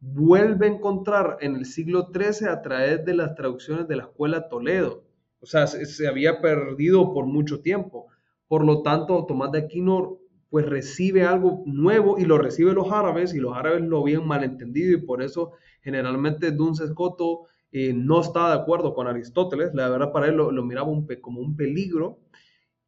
vuelve 0.00 0.66
a 0.66 0.70
encontrar 0.70 1.38
en 1.40 1.56
el 1.56 1.66
siglo 1.66 2.10
XIII 2.12 2.48
a 2.48 2.62
través 2.62 3.04
de 3.04 3.14
las 3.14 3.34
traducciones 3.34 3.88
de 3.88 3.96
la 3.96 4.04
escuela 4.04 4.48
Toledo. 4.48 5.04
O 5.40 5.46
sea, 5.46 5.66
se, 5.66 6.08
había 6.08 6.40
perdido 6.40 7.12
por 7.12 7.26
mucho 7.26 7.60
tiempo. 7.60 8.06
Por 8.46 8.64
lo 8.64 8.82
tanto, 8.82 9.24
Tomás 9.26 9.52
de 9.52 9.58
Aquino 9.58 10.18
pues 10.50 10.66
recibe 10.66 11.24
algo 11.24 11.62
nuevo 11.66 12.18
y 12.18 12.24
lo 12.24 12.38
recibe 12.38 12.72
los 12.72 12.90
árabes 12.90 13.34
y 13.34 13.38
los 13.38 13.56
árabes 13.56 13.82
lo 13.82 14.00
habían 14.00 14.26
malentendido 14.26 14.96
y 14.96 15.02
por 15.02 15.22
eso 15.22 15.52
generalmente 15.82 16.52
Duns 16.52 16.82
Scoto 16.86 17.42
eh, 17.70 17.92
no 17.92 18.20
estaba 18.20 18.54
de 18.54 18.62
acuerdo 18.62 18.94
con 18.94 19.06
Aristóteles, 19.06 19.74
la 19.74 19.88
verdad 19.88 20.12
para 20.12 20.28
él 20.28 20.36
lo, 20.36 20.50
miraba 20.64 20.88
un, 20.88 21.06
como 21.20 21.40
un 21.40 21.54
peligro 21.56 22.20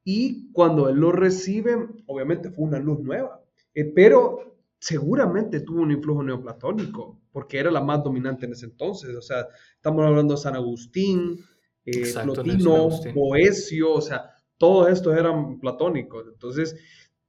y 0.05 0.51
cuando 0.53 0.89
él 0.89 0.97
lo 0.97 1.13
recibe, 1.13 1.77
obviamente 2.07 2.51
fue 2.51 2.65
una 2.65 2.79
luz 2.79 3.01
nueva, 3.01 3.43
eh, 3.75 3.85
pero 3.95 4.51
seguramente 4.81 5.61
tuvo 5.61 5.83
un 5.83 5.93
influjo 5.93 6.23
neoplatónico, 6.23 7.21
porque 7.33 7.59
era 7.59 7.71
la 7.71 7.83
más 7.83 8.03
dominante 8.03 8.47
en 8.47 8.53
ese 8.53 8.67
entonces. 8.67 9.15
O 9.15 9.23
sea, 9.23 9.47
estamos 9.77 10.05
hablando 10.05 10.35
de 10.35 10.41
San 10.41 10.57
Agustín, 10.57 11.39
eh, 11.85 12.13
Plotino, 12.23 12.89
Boesio, 13.15 13.93
o 13.93 14.01
sea, 14.01 14.31
todos 14.57 14.91
estos 14.91 15.17
eran 15.17 15.61
platónicos. 15.61 16.27
Entonces, 16.33 16.77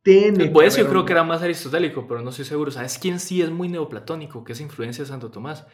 tiene. 0.04 0.44
El 0.44 0.50
Boesio 0.50 0.88
creo 0.88 1.06
que 1.06 1.14
era 1.14 1.24
más 1.24 1.42
aristotélico, 1.42 2.08
pero 2.08 2.22
no 2.22 2.30
estoy 2.30 2.46
seguro. 2.46 2.72
¿Sabes 2.72 2.98
quién 2.98 3.20
sí 3.20 3.42
es 3.42 3.50
muy 3.50 3.70
neoplatónico? 3.70 4.44
Que 4.44 4.54
es 4.54 4.62
influencia 4.62 5.04
de 5.04 5.10
Santo 5.10 5.32
Tomás? 5.32 5.66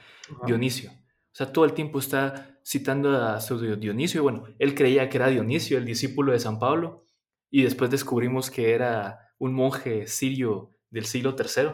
Dionisio. 0.45 0.91
O 0.91 1.35
sea, 1.37 1.51
todo 1.51 1.65
el 1.65 1.73
tiempo 1.73 1.99
está 1.99 2.59
citando 2.65 3.15
a 3.15 3.39
Dionisio. 3.77 4.23
Bueno, 4.23 4.45
él 4.59 4.73
creía 4.73 5.07
que 5.09 5.17
era 5.17 5.27
Dionisio, 5.27 5.77
el 5.77 5.85
discípulo 5.85 6.31
de 6.31 6.39
San 6.39 6.59
Pablo, 6.59 7.05
y 7.49 7.63
después 7.63 7.91
descubrimos 7.91 8.49
que 8.51 8.73
era 8.73 9.19
un 9.37 9.53
monje 9.53 10.07
sirio 10.07 10.73
del 10.89 11.05
siglo 11.05 11.35
III, 11.37 11.71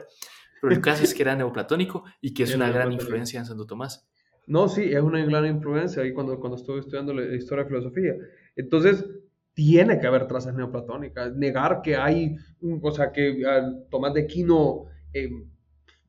pero 0.62 0.74
el 0.74 0.82
caso 0.82 1.04
es 1.04 1.14
que 1.14 1.24
era 1.24 1.36
neoplatónico 1.36 2.04
y 2.22 2.34
que 2.34 2.44
es 2.44 2.54
una 2.56 2.70
gran 2.70 2.92
influencia 2.92 3.40
en 3.40 3.46
Santo 3.46 3.66
Tomás. 3.66 4.10
No, 4.46 4.68
sí, 4.68 4.84
es 4.84 5.02
una 5.02 5.24
gran 5.26 5.46
influencia 5.46 6.04
ahí 6.04 6.14
cuando, 6.14 6.40
cuando 6.40 6.58
estuve 6.58 6.80
estudiando 6.80 7.14
la 7.14 7.36
historia 7.36 7.64
de 7.64 7.70
filosofía. 7.70 8.14
Entonces, 8.56 9.06
tiene 9.54 10.00
que 10.00 10.08
haber 10.08 10.28
trazas 10.28 10.56
neoplatónicas. 10.56 11.34
Negar 11.36 11.82
que 11.82 11.96
hay, 11.96 12.36
o 12.82 12.92
sea, 12.92 13.12
que 13.12 13.44
Tomás 13.90 14.14
de 14.14 14.22
Aquino 14.22 14.86
eh, 15.14 15.30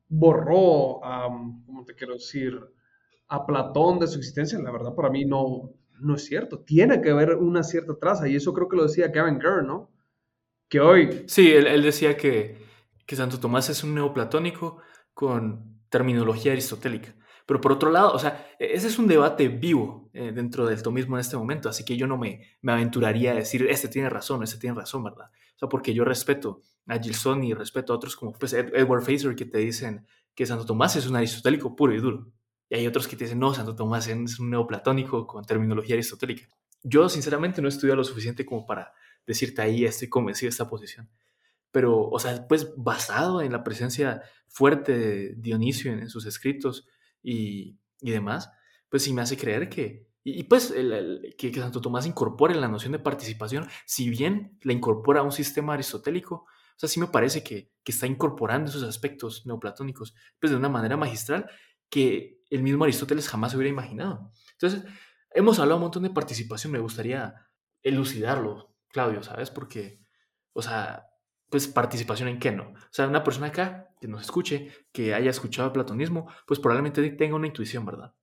borró 0.09 1.05
a, 1.05 1.29
¿cómo 1.67 1.85
te 1.85 1.95
quiero 1.95 2.15
decir? 2.15 2.59
A 3.29 3.47
Platón 3.47 3.99
de 3.99 4.07
su 4.07 4.19
existencia, 4.19 4.59
la 4.59 4.71
verdad 4.71 4.95
para 4.95 5.11
mí 5.11 5.25
no, 5.25 5.73
no 6.01 6.15
es 6.15 6.25
cierto. 6.25 6.61
Tiene 6.61 7.01
que 7.01 7.11
haber 7.11 7.35
una 7.35 7.63
cierta 7.63 7.95
traza 7.99 8.29
y 8.29 8.37
eso 8.37 8.53
creo 8.53 8.69
que 8.69 8.77
lo 8.77 8.85
decía 8.85 9.13
Kevin 9.13 9.39
Kerr, 9.39 9.65
¿no? 9.65 9.91
Que 10.69 10.81
hoy... 10.81 11.25
Sí, 11.27 11.53
él 11.53 11.83
decía 11.83 12.17
que 12.17 12.65
que 13.07 13.17
Santo 13.17 13.39
Tomás 13.39 13.69
es 13.69 13.85
un 13.85 13.95
neoplatónico 13.95 14.79
con 15.13 15.81
terminología 15.89 16.53
aristotélica. 16.53 17.15
Pero 17.47 17.61
por 17.61 17.73
otro 17.73 17.91
lado, 17.91 18.13
o 18.13 18.19
sea, 18.19 18.47
e-, 18.59 18.75
ese 18.75 18.89
es 18.89 18.99
un 18.99 19.07
debate 19.07 19.49
vivo 19.49 20.11
eh, 20.13 20.33
dentro 20.33 20.67
del 20.67 20.83
tomismo 20.83 21.17
en 21.17 21.21
este 21.21 21.37
momento, 21.37 21.69
así 21.69 21.85
que 21.85 21.97
yo 21.97 22.07
no 22.07 22.17
me, 22.17 22.57
me 22.63 22.73
aventuraría 22.73 23.33
a 23.33 23.35
decir, 23.35 23.67
este 23.69 23.89
tiene 23.89 24.09
razón, 24.09 24.43
este 24.43 24.59
tiene 24.59 24.77
razón, 24.77 25.05
¿verdad? 25.05 25.31
O 25.57 25.59
sea, 25.59 25.69
porque 25.69 25.95
yo 25.95 26.05
respeto 26.05 26.63
a 26.87 26.99
Gilson 26.99 27.45
y 27.45 27.55
respeto 27.55 27.93
a 27.93 27.97
otros 27.97 28.17
como 28.17 28.33
pues, 28.33 28.53
Edward 28.53 29.03
Fraser 29.03 29.35
que 29.35 29.45
te 29.45 29.59
dicen 29.59 30.07
que 30.35 30.47
Santo 30.47 30.67
Tomás 30.67 30.97
es 30.97 31.07
un 31.07 31.17
aristotélico 31.17 31.77
puro 31.77 31.95
y 31.95 31.99
duro. 31.99 32.33
Y 32.69 32.77
hay 32.77 32.87
otros 32.87 33.07
que 33.07 33.17
te 33.17 33.25
dicen, 33.25 33.39
no, 33.39 33.55
Santo 33.55 33.77
Tomás 33.77 34.09
es 34.09 34.41
un 34.41 34.51
neoplatónico 34.51 35.27
con 35.27 35.45
terminología 35.45 35.95
aristotélica. 35.95 36.49
Yo, 36.83 37.09
sinceramente, 37.09 37.63
no 37.63 37.69
he 37.69 37.87
lo 37.95 38.05
suficiente 38.05 38.45
como 38.45 38.67
para 38.67 38.93
decirte 39.27 39.63
ahí, 39.63 39.85
estoy 39.85 40.09
convencido 40.09 40.49
de 40.49 40.51
esta 40.51 40.69
posición 40.69 41.09
pero, 41.75 42.09
o 42.09 42.21
sea, 42.21 42.47
pues 42.47 42.73
basado 42.77 43.43
en 43.43 43.51
la 43.51 43.65
presencia 43.65 44.23
fuerte 44.47 44.97
de 44.97 45.35
Dionisio 45.35 45.91
en, 45.91 46.09
sus 46.09 46.25
escritos 46.25 46.87
y, 47.25 47.81
y, 48.01 48.11
demás, 48.13 48.51
pues 48.89 49.03
sí 49.03 49.13
me 49.13 49.23
hace 49.23 49.37
creer 49.37 49.69
que, 49.69 50.09
y, 50.23 50.45
pues 50.45 50.71
el, 50.71 51.35
que, 51.37 51.53
Santo 51.53 51.81
Tomás 51.81 52.07
incorpore 52.07 52.55
la 52.55 52.69
noción 52.69 52.93
de 52.93 52.99
participación, 53.01 53.67
si 53.87 54.09
bien 54.11 54.59
la 54.63 54.73
incorpora 54.73 55.21
a 55.21 55.25
un 55.25 55.33
sistema 55.33 55.75
aristotélico, 55.75 56.35
o 56.37 56.79
sea, 56.79 56.89
sí 56.89 57.01
me 57.01 57.07
parece 57.07 57.43
que, 57.43 57.73
que 57.83 57.93
está 57.93 58.07
incorporando 58.07 58.71
esos 58.71 58.83
aspectos 58.83 59.47
neoplatónicos, 59.47 60.15
pues 60.39 60.51
de 60.51 60.57
una 60.57 60.69
manera 60.69 60.97
magistral 60.97 61.51
que 61.89 62.43
el 62.51 62.63
mismo 62.63 62.85
Aristóteles 62.85 63.29
jamás 63.29 63.55
hubiera 63.55 63.71
imaginado. 63.71 64.33
Entonces, 64.53 64.85
hemos 65.31 65.59
hablado 65.59 65.77
un 65.77 65.83
montón 65.83 66.03
de 66.03 66.11
participación, 66.11 66.73
me 66.73 66.79
gustaría 66.79 67.49
elucidarlo, 67.83 68.75
Claudio, 68.89 69.23
¿sabes? 69.23 69.51
Porque, 69.51 70.01
o 70.53 70.63
sea, 70.63 71.07
pues 71.51 71.69
participación 71.69 72.29
en 72.29 72.39
qué 72.39 72.53
no. 72.53 72.65
O 72.71 72.89
sea, 72.91 73.07
una 73.07 73.25
persona 73.25 73.49
acá 73.49 73.91
que 74.01 74.09
nos 74.09 74.23
escuche, 74.23 74.71
que 74.93 75.15
haya 75.15 75.31
escuchado 75.31 75.73
platonismo, 75.73 76.29
pues 76.47 76.61
probablemente 76.61 77.09
tenga 77.11 77.37
una 77.37 77.47
intuición, 77.47 77.87
¿verdad? 77.87 78.15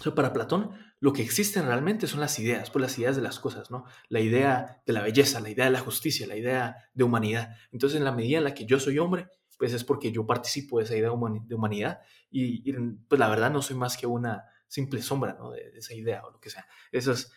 O 0.00 0.02
sea, 0.02 0.14
para 0.14 0.32
Platón, 0.32 0.70
lo 1.00 1.12
que 1.12 1.22
existen 1.22 1.66
realmente 1.66 2.06
son 2.06 2.20
las 2.20 2.38
ideas, 2.38 2.70
pues 2.70 2.80
las 2.82 2.98
ideas 2.98 3.16
de 3.16 3.22
las 3.22 3.40
cosas, 3.40 3.70
¿no? 3.70 3.84
La 4.08 4.20
idea 4.20 4.82
de 4.86 4.92
la 4.92 5.02
belleza, 5.02 5.40
la 5.40 5.50
idea 5.50 5.64
de 5.64 5.72
la 5.72 5.80
justicia, 5.80 6.26
la 6.26 6.36
idea 6.36 6.90
de 6.94 7.04
humanidad. 7.04 7.56
Entonces, 7.72 7.98
en 7.98 8.04
la 8.04 8.12
medida 8.12 8.38
en 8.38 8.44
la 8.44 8.54
que 8.54 8.64
yo 8.64 8.78
soy 8.78 8.98
hombre, 8.98 9.28
pues 9.58 9.72
es 9.72 9.82
porque 9.82 10.12
yo 10.12 10.24
participo 10.24 10.78
de 10.78 10.84
esa 10.84 10.94
idea 10.94 11.10
de 11.10 11.54
humanidad 11.54 12.00
y, 12.30 12.72
pues 13.08 13.18
la 13.18 13.28
verdad 13.28 13.50
no 13.50 13.60
soy 13.60 13.76
más 13.76 13.96
que 13.96 14.06
una 14.06 14.44
simple 14.68 15.02
sombra, 15.02 15.34
¿no? 15.36 15.50
De, 15.50 15.72
de 15.72 15.78
esa 15.80 15.94
idea 15.94 16.24
o 16.24 16.30
lo 16.30 16.38
que 16.38 16.50
sea. 16.50 16.66
Eso 16.92 17.10
es 17.10 17.32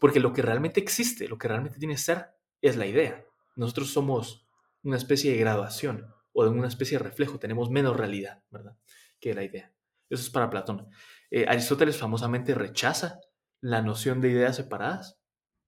porque 0.00 0.20
lo 0.20 0.32
que 0.32 0.42
realmente 0.42 0.80
existe, 0.80 1.26
lo 1.26 1.38
que 1.38 1.48
realmente 1.48 1.78
tiene 1.78 1.96
ser, 1.96 2.28
es 2.60 2.76
la 2.76 2.86
idea. 2.86 3.24
Nosotros 3.56 3.90
somos 3.90 4.43
una 4.84 4.96
especie 4.96 5.32
de 5.32 5.38
graduación 5.38 6.06
o 6.32 6.44
de 6.44 6.50
una 6.50 6.68
especie 6.68 6.98
de 6.98 7.04
reflejo, 7.04 7.38
tenemos 7.38 7.70
menos 7.70 7.96
realidad, 7.96 8.42
¿verdad? 8.50 8.76
Que 9.20 9.34
la 9.34 9.42
idea. 9.42 9.72
Eso 10.08 10.22
es 10.22 10.30
para 10.30 10.50
Platón. 10.50 10.88
Eh, 11.30 11.46
Aristóteles 11.48 11.96
famosamente 11.96 12.54
rechaza 12.54 13.20
la 13.60 13.82
noción 13.82 14.20
de 14.20 14.30
ideas 14.30 14.56
separadas. 14.56 15.18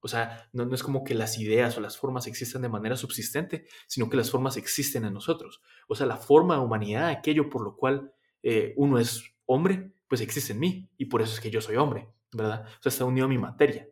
O 0.01 0.09
sea, 0.09 0.49
no, 0.53 0.73
es 0.73 0.83
como 0.83 1.03
que 1.03 1.15
las 1.15 1.39
ideas 1.39 1.77
o 1.77 1.81
las 1.81 1.97
formas 1.97 2.27
existen 2.27 2.63
de 2.63 2.69
manera 2.69 2.97
subsistente, 2.97 3.67
sino 3.89 4.09
que 4.09 4.17
las 4.17 4.31
formas 4.31 4.57
existen 4.57 5.05
en 5.05 5.15
nosotros. 5.15 5.63
O 5.89 5.95
sea, 5.95 6.07
la 6.07 6.17
forma 6.17 6.57
de 6.57 6.61
humanidad, 6.61 7.09
aquello 7.09 7.49
por 7.49 7.65
lo 7.65 7.77
cual 7.77 8.13
eh, 8.43 8.75
uno 8.77 8.99
es 8.99 9.25
hombre, 9.47 9.93
pues 10.09 10.21
existe 10.21 10.53
en 10.53 10.61
mí 10.61 10.91
y 10.97 11.07
por 11.07 11.23
eso 11.23 11.35
es 11.35 11.41
que 11.41 11.51
yo 11.51 11.61
soy 11.61 11.77
hombre, 11.77 12.09
¿verdad? 12.33 12.65
O 12.67 12.83
sea, 12.83 12.91
está 12.91 13.05
unido 13.05 13.27
a 13.27 13.29
mi 13.29 13.39
materia. 13.39 13.89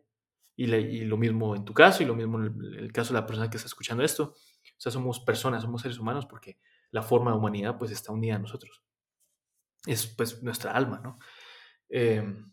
Y, 0.57 0.67
lo 0.67 1.17
mismo 1.17 1.53
en 1.53 1.65
tu 1.65 1.73
caso 1.73 2.01
y 2.01 2.05
lo 2.05 2.15
mismo 2.15 2.39
en 2.39 2.55
el, 2.77 2.93
caso 2.93 3.13
de 3.13 3.19
la 3.19 3.25
persona 3.25 3.49
que 3.49 3.57
está 3.57 3.67
escuchando 3.67 4.03
esto. 4.03 4.35
O 4.77 4.79
sea, 4.79 4.91
somos 4.91 5.19
personas, 5.19 5.63
somos 5.63 5.81
seres 5.81 5.99
humanos 5.99 6.25
porque 6.25 6.57
la 6.91 7.01
forma 7.03 7.31
de 7.31 7.37
humanidad 7.37 7.77
pues 7.77 7.91
está 7.91 8.11
unida 8.11 8.35
a 8.35 8.39
nosotros. 8.39 8.83
Es 9.85 10.07
pues 10.07 10.41
nuestra 10.43 10.71
alma, 10.71 10.99
¿no? 11.03 11.19
Em, 11.89 12.51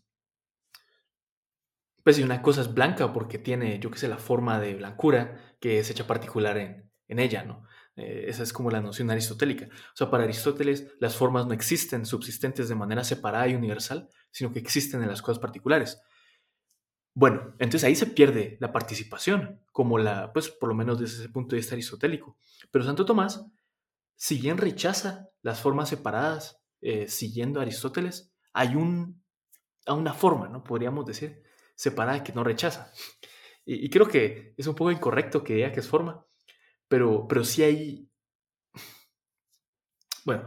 pues 2.03 2.19
y 2.19 2.23
una 2.23 2.41
cosa 2.41 2.61
es 2.61 2.73
blanca 2.73 3.13
porque 3.13 3.37
tiene, 3.37 3.79
yo 3.79 3.89
qué 3.89 3.97
sé, 3.97 4.07
la 4.07 4.17
forma 4.17 4.59
de 4.59 4.75
blancura 4.75 5.55
que 5.59 5.79
es 5.79 5.89
hecha 5.89 6.05
particular 6.05 6.57
en, 6.57 6.91
en 7.07 7.19
ella, 7.19 7.43
¿no? 7.43 7.65
Eh, 7.95 8.25
esa 8.27 8.43
es 8.43 8.53
como 8.53 8.71
la 8.71 8.81
noción 8.81 9.11
aristotélica. 9.11 9.67
O 9.67 9.95
sea, 9.95 10.09
para 10.09 10.23
Aristóteles 10.23 10.93
las 10.99 11.15
formas 11.15 11.45
no 11.45 11.53
existen 11.53 12.05
subsistentes 12.05 12.67
de 12.69 12.75
manera 12.75 13.03
separada 13.03 13.47
y 13.47 13.55
universal, 13.55 14.09
sino 14.31 14.51
que 14.51 14.59
existen 14.59 15.01
en 15.01 15.09
las 15.09 15.21
cosas 15.21 15.39
particulares. 15.39 16.01
Bueno, 17.15 17.53
entonces 17.59 17.83
ahí 17.83 17.95
se 17.95 18.07
pierde 18.07 18.57
la 18.59 18.71
participación, 18.71 19.61
como 19.71 19.99
la, 19.99 20.33
pues 20.33 20.49
por 20.49 20.69
lo 20.69 20.75
menos 20.75 20.99
desde 20.99 21.21
ese 21.21 21.29
punto 21.29 21.55
de 21.55 21.59
vista 21.59 21.75
aristotélico. 21.75 22.37
Pero 22.71 22.85
Santo 22.85 23.05
Tomás, 23.05 23.45
si 24.15 24.39
bien 24.39 24.57
rechaza 24.57 25.29
las 25.41 25.61
formas 25.61 25.89
separadas, 25.89 26.63
eh, 26.81 27.07
siguiendo 27.07 27.59
a 27.59 27.63
Aristóteles, 27.63 28.33
hay 28.51 28.75
un, 28.75 29.23
a 29.85 29.93
una 29.93 30.13
forma, 30.13 30.49
¿no? 30.49 30.63
Podríamos 30.63 31.05
decir, 31.05 31.43
separada 31.75 32.23
que 32.23 32.33
no 32.33 32.43
rechaza. 32.43 32.91
Y, 33.65 33.89
creo 33.89 34.07
que 34.07 34.53
es 34.57 34.67
un 34.67 34.75
poco 34.75 34.91
incorrecto 34.91 35.43
que 35.43 35.55
diga 35.55 35.71
que 35.71 35.79
es 35.79 35.87
forma, 35.87 36.25
pero, 36.87 37.27
pero 37.27 37.43
sí 37.43 37.63
hay... 37.63 38.09
Bueno, 40.25 40.45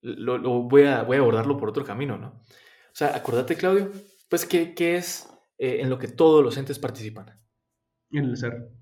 lo, 0.00 0.62
voy, 0.62 0.84
a, 0.84 1.02
voy 1.02 1.16
a 1.16 1.20
abordarlo 1.20 1.56
por 1.56 1.68
otro 1.68 1.84
camino, 1.84 2.16
¿no? 2.16 2.28
O 2.28 2.94
sea, 2.94 3.14
acordate, 3.14 3.56
Claudio, 3.56 3.92
pues, 4.28 4.46
¿qué, 4.46 4.74
qué 4.74 4.96
es 4.96 5.28
eh, 5.62 5.82
en 5.82 5.90
lo 5.90 5.98
que 5.98 6.08
todos 6.08 6.42
los 6.42 6.56
entes 6.56 6.78
participan? 6.78 7.38
En 8.10 8.24
el 8.24 8.36
ser. 8.38 8.72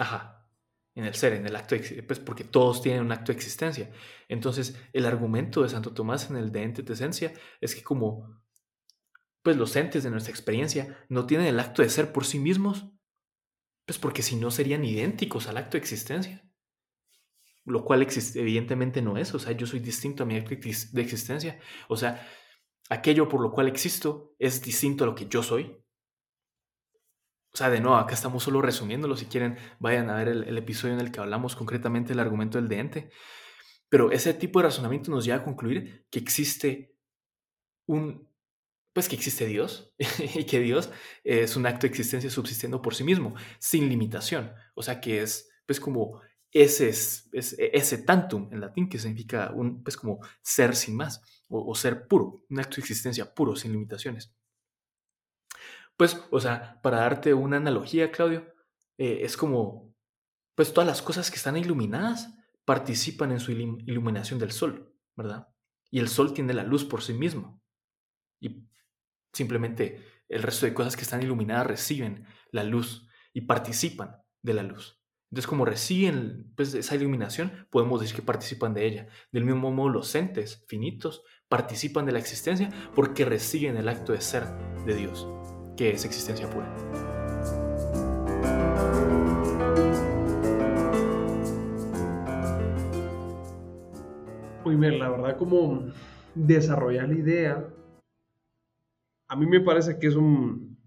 Ajá, 0.00 0.44
en 0.96 1.04
el 1.04 1.14
ser, 1.14 1.34
en 1.34 1.46
el 1.46 1.54
acto, 1.54 1.76
pues 2.04 2.18
porque 2.18 2.42
todos 2.42 2.82
tienen 2.82 3.02
un 3.02 3.12
acto 3.12 3.30
de 3.30 3.36
existencia. 3.36 3.92
Entonces, 4.28 4.76
el 4.92 5.06
argumento 5.06 5.62
de 5.62 5.68
Santo 5.68 5.94
Tomás 5.94 6.30
en 6.30 6.36
el 6.36 6.50
de 6.50 6.64
ente 6.64 6.82
de 6.82 6.92
esencia 6.92 7.32
es 7.60 7.76
que 7.76 7.84
como 7.84 8.42
pues 9.44 9.56
los 9.56 9.76
entes 9.76 10.02
de 10.02 10.10
nuestra 10.10 10.32
experiencia 10.32 11.06
no 11.08 11.26
tienen 11.26 11.46
el 11.46 11.60
acto 11.60 11.82
de 11.82 11.90
ser 11.90 12.12
por 12.12 12.24
sí 12.24 12.40
mismos, 12.40 12.86
pues 13.86 13.98
porque 14.00 14.22
si 14.22 14.34
no 14.34 14.50
serían 14.50 14.84
idénticos 14.84 15.46
al 15.46 15.58
acto 15.58 15.72
de 15.72 15.82
existencia. 15.82 16.44
Lo 17.64 17.84
cual 17.84 18.04
evidentemente 18.34 19.00
no 19.00 19.16
es. 19.16 19.32
O 19.32 19.38
sea, 19.38 19.52
yo 19.52 19.68
soy 19.68 19.78
distinto 19.78 20.24
a 20.24 20.26
mi 20.26 20.36
acto 20.36 20.50
de 20.50 21.02
existencia. 21.02 21.60
O 21.88 21.96
sea, 21.96 22.26
aquello 22.90 23.28
por 23.28 23.40
lo 23.40 23.50
cual 23.50 23.68
existo 23.68 24.34
es 24.38 24.62
distinto 24.62 25.04
a 25.04 25.06
lo 25.06 25.14
que 25.14 25.26
yo 25.26 25.42
soy. 25.42 25.76
O 27.52 27.56
sea, 27.56 27.70
de 27.70 27.80
nuevo, 27.80 27.96
acá 27.96 28.14
estamos 28.14 28.42
solo 28.42 28.60
resumiéndolo. 28.62 29.16
Si 29.16 29.26
quieren, 29.26 29.56
vayan 29.78 30.10
a 30.10 30.16
ver 30.16 30.28
el, 30.28 30.58
episodio 30.58 30.94
en 30.94 31.00
el 31.00 31.12
que 31.12 31.20
hablamos 31.20 31.54
concretamente 31.54 32.08
del 32.08 32.20
argumento 32.20 32.58
del 32.58 32.68
deente. 32.68 33.10
Pero 33.88 34.10
ese 34.10 34.34
tipo 34.34 34.58
de 34.58 34.64
razonamiento 34.64 35.10
nos 35.10 35.24
lleva 35.24 35.38
a 35.38 35.44
concluir 35.44 36.06
que 36.10 36.18
existe 36.18 36.96
un 37.86 38.28
pues 38.92 39.08
que 39.08 39.16
existe 39.16 39.46
Dios 39.46 39.92
y 40.36 40.44
que 40.44 40.60
Dios 40.60 40.90
es 41.24 41.56
un 41.56 41.66
acto 41.66 41.80
de 41.82 41.88
existencia 41.88 42.30
subsistiendo 42.30 42.80
por 42.80 42.94
sí 42.94 43.04
mismo, 43.04 43.34
sin 43.58 43.88
limitación. 43.88 44.52
O 44.74 44.82
sea 44.82 45.00
que 45.00 45.22
es 45.22 45.50
pues 45.66 45.80
como 45.80 46.20
ese, 46.54 46.88
es, 46.88 47.28
ese 47.32 47.98
tantum 47.98 48.48
en 48.50 48.60
latín 48.60 48.88
que 48.88 48.98
significa 48.98 49.52
un, 49.54 49.82
pues 49.82 49.96
como 49.96 50.20
ser 50.40 50.74
sin 50.74 50.96
más 50.96 51.20
o, 51.48 51.74
ser 51.74 52.08
puro, 52.08 52.42
un 52.48 52.58
acto 52.58 52.76
de 52.76 52.80
existencia 52.80 53.34
puro, 53.34 53.54
sin 53.54 53.72
limitaciones. 53.72 54.34
Pues, 55.96 56.18
o 56.30 56.40
sea, 56.40 56.80
para 56.82 57.00
darte 57.00 57.34
una 57.34 57.58
analogía, 57.58 58.10
Claudio, 58.10 58.54
eh, 58.96 59.20
es 59.22 59.36
como, 59.36 59.94
pues 60.54 60.72
todas 60.72 60.86
las 60.86 61.02
cosas 61.02 61.30
que 61.30 61.36
están 61.36 61.56
iluminadas 61.56 62.34
participan 62.64 63.32
en 63.32 63.40
su 63.40 63.52
iluminación 63.52 64.38
del 64.38 64.52
sol, 64.52 64.96
¿verdad? 65.14 65.48
Y 65.90 65.98
el 65.98 66.08
sol 66.08 66.32
tiene 66.32 66.54
la 66.54 66.64
luz 66.64 66.84
por 66.84 67.02
sí 67.02 67.12
mismo. 67.12 67.60
Y 68.40 68.66
Simplemente 69.34 70.00
el 70.28 70.42
resto 70.42 70.64
de 70.64 70.72
cosas 70.72 70.96
que 70.96 71.02
están 71.02 71.22
iluminadas 71.22 71.66
reciben 71.66 72.24
la 72.50 72.62
luz 72.62 73.08
y 73.32 73.42
participan 73.42 74.16
de 74.42 74.54
la 74.54 74.62
luz. 74.62 75.03
Entonces, 75.30 75.46
como 75.46 75.64
reciben 75.64 76.52
pues, 76.56 76.74
esa 76.74 76.94
iluminación, 76.94 77.66
podemos 77.70 78.00
decir 78.00 78.16
que 78.16 78.22
participan 78.22 78.74
de 78.74 78.86
ella. 78.86 79.08
Del 79.32 79.44
mismo 79.44 79.70
modo, 79.70 79.88
los 79.88 80.14
entes 80.14 80.64
finitos 80.68 81.22
participan 81.48 82.06
de 82.06 82.12
la 82.12 82.18
existencia 82.18 82.68
porque 82.94 83.24
reciben 83.24 83.76
el 83.76 83.88
acto 83.88 84.12
de 84.12 84.20
ser 84.20 84.44
de 84.86 84.94
Dios, 84.94 85.28
que 85.76 85.90
es 85.90 86.04
existencia 86.04 86.48
pura. 86.50 86.72
Muy 94.64 94.76
bien, 94.76 94.98
la 94.98 95.10
verdad, 95.10 95.36
como 95.36 95.92
desarrollar 96.34 97.08
la 97.08 97.14
idea 97.14 97.74
a 99.34 99.36
mí 99.36 99.46
me 99.46 99.60
parece 99.60 99.98
que 99.98 100.06
es 100.06 100.14
un, 100.14 100.78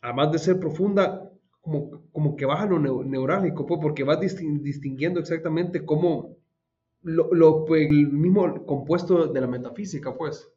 además 0.00 0.32
de 0.32 0.38
ser 0.38 0.58
profunda, 0.58 1.30
como, 1.60 1.99
como 2.12 2.36
que 2.36 2.44
baja 2.44 2.66
lo 2.66 2.78
neurálgico, 3.04 3.66
pues, 3.66 3.80
porque 3.80 4.04
vas 4.04 4.20
distinguiendo 4.20 5.20
exactamente 5.20 5.84
cómo 5.84 6.36
lo, 7.02 7.64
pues, 7.64 7.88
el 7.90 8.08
mismo 8.12 8.66
compuesto 8.66 9.26
de 9.28 9.40
la 9.40 9.46
metafísica, 9.46 10.16
pues. 10.16 10.48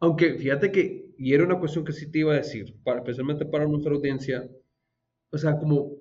Aunque 0.00 0.34
fíjate 0.34 0.72
que, 0.72 1.14
y 1.16 1.34
era 1.34 1.44
una 1.44 1.58
cuestión 1.58 1.84
que 1.84 1.92
sí 1.92 2.10
te 2.10 2.20
iba 2.20 2.32
a 2.32 2.36
decir, 2.36 2.76
para, 2.82 2.98
especialmente 3.00 3.46
para 3.46 3.66
nuestra 3.66 3.94
audiencia, 3.94 4.48
o 5.30 5.38
sea, 5.38 5.58
como, 5.58 5.92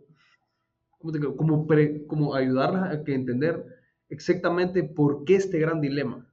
como, 1.00 1.36
como, 1.36 1.68
como 2.08 2.36
ayudarla 2.36 2.92
a 2.92 3.04
que 3.04 3.14
entender 3.14 3.66
exactamente 4.10 4.84
por 4.84 5.24
qué 5.24 5.36
este 5.36 5.60
gran 5.60 5.82
dilema. 5.82 6.28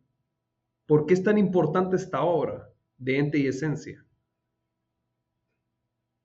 ¿Por 0.86 1.04
qué 1.04 1.14
es 1.14 1.22
tan 1.22 1.36
importante 1.36 1.96
esta 1.96 2.22
obra 2.22 2.70
de 2.96 3.18
ente 3.18 3.38
y 3.38 3.46
esencia? 3.46 4.04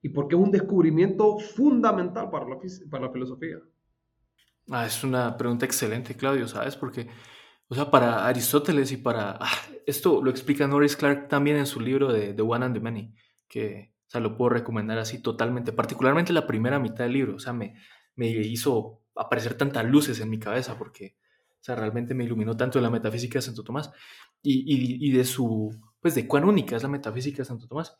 ¿Y 0.04 0.10
por 0.10 0.28
qué 0.28 0.34
es 0.34 0.40
un 0.42 0.50
descubrimiento 0.50 1.38
fundamental 1.38 2.28
para 2.28 2.44
la, 2.46 3.10
filosofía? 3.10 3.56
Ah, 4.70 4.84
es 4.84 5.02
una 5.02 5.34
pregunta 5.34 5.64
excelente, 5.64 6.14
Claudio, 6.14 6.46
¿sabes? 6.46 6.76
Porque, 6.76 7.08
o 7.68 7.74
sea, 7.74 7.90
para 7.90 8.26
Aristóteles 8.26 8.92
y 8.92 8.98
para... 8.98 9.38
Ah, 9.40 9.58
esto 9.86 10.22
lo 10.22 10.30
explica 10.30 10.66
Norris 10.66 10.94
Clark 10.94 11.28
también 11.28 11.56
en 11.56 11.64
su 11.64 11.80
libro 11.80 12.12
de 12.12 12.34
The 12.34 12.42
One 12.42 12.66
and 12.66 12.74
the 12.74 12.80
Many, 12.80 13.14
que, 13.48 13.94
o 14.06 14.10
sea, 14.10 14.20
lo 14.20 14.36
puedo 14.36 14.50
recomendar 14.50 14.98
así 14.98 15.22
totalmente, 15.22 15.72
particularmente 15.72 16.34
la 16.34 16.46
primera 16.46 16.78
mitad 16.78 17.04
del 17.04 17.14
libro, 17.14 17.36
o 17.36 17.38
sea, 17.38 17.54
me, 17.54 17.74
me 18.14 18.28
hizo 18.28 19.00
aparecer 19.16 19.54
tantas 19.54 19.86
luces 19.86 20.20
en 20.20 20.28
mi 20.28 20.38
cabeza 20.38 20.76
porque, 20.76 21.16
o 21.48 21.64
sea, 21.64 21.76
realmente 21.76 22.12
me 22.12 22.24
iluminó 22.24 22.54
tanto 22.54 22.78
la 22.78 22.90
metafísica 22.90 23.38
de 23.38 23.42
Santo 23.42 23.64
Tomás 23.64 23.90
y, 24.42 25.10
de 25.12 25.24
su, 25.24 25.74
pues 25.98 26.14
de 26.14 26.28
cuán 26.28 26.44
única 26.44 26.76
es 26.76 26.82
la 26.82 26.90
metafísica 26.90 27.38
de 27.38 27.46
Santo 27.46 27.66
Tomás. 27.66 27.96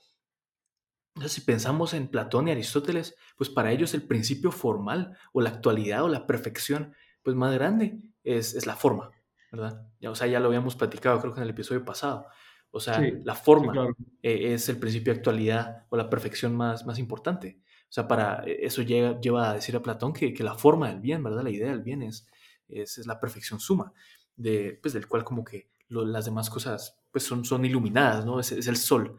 Entonces, 1.14 1.32
si 1.32 1.40
pensamos 1.42 1.94
en 1.94 2.08
Platón 2.08 2.48
y 2.48 2.50
Aristóteles, 2.50 3.16
pues 3.36 3.48
para 3.48 3.70
ellos 3.70 3.94
el 3.94 4.02
principio 4.02 4.50
formal 4.50 5.16
o 5.32 5.40
la 5.40 5.50
actualidad 5.50 6.02
o 6.02 6.08
la 6.08 6.26
perfección, 6.26 6.94
pues 7.22 7.36
más 7.36 7.54
grande 7.54 8.00
es, 8.24 8.54
es 8.54 8.66
la 8.66 8.74
forma, 8.74 9.10
¿verdad? 9.52 9.86
Ya, 10.00 10.10
o 10.10 10.14
sea, 10.14 10.26
ya 10.26 10.40
lo 10.40 10.48
habíamos 10.48 10.74
platicado 10.74 11.20
creo 11.20 11.32
que 11.32 11.40
en 11.40 11.44
el 11.44 11.50
episodio 11.50 11.84
pasado. 11.84 12.26
O 12.70 12.80
sea, 12.80 13.00
la 13.22 13.36
forma 13.36 13.86
eh, 14.20 14.52
es 14.52 14.68
el 14.68 14.78
principio 14.78 15.12
de 15.12 15.18
actualidad 15.18 15.86
o 15.90 15.96
la 15.96 16.10
perfección 16.10 16.56
más, 16.56 16.84
más 16.84 16.98
importante. 16.98 17.60
O 17.84 17.92
sea, 17.94 18.08
para 18.08 18.42
e, 18.44 18.66
eso 18.66 18.82
lleva, 18.82 19.20
lleva 19.20 19.50
a 19.50 19.54
decir 19.54 19.76
a 19.76 19.82
Platón 19.82 20.12
que, 20.12 20.34
que, 20.34 20.42
la 20.42 20.56
forma 20.56 20.88
del 20.88 20.98
bien, 20.98 21.22
¿verdad? 21.22 21.44
La 21.44 21.50
idea 21.50 21.68
del 21.68 21.82
bien 21.82 22.02
es, 22.02 22.26
es, 22.66 22.98
es 22.98 23.06
la 23.06 23.20
perfección 23.20 23.60
suma, 23.60 23.92
de, 24.34 24.76
pues, 24.82 24.92
del 24.92 25.06
cual 25.06 25.22
como 25.22 25.44
que 25.44 25.68
las 25.88 26.24
demás 26.24 26.50
cosas 26.50 26.98
pues 27.12 27.22
son, 27.22 27.44
son 27.44 27.64
iluminadas, 27.64 28.26
¿no? 28.26 28.40
Es, 28.40 28.50
el 28.50 28.76
sol 28.76 29.16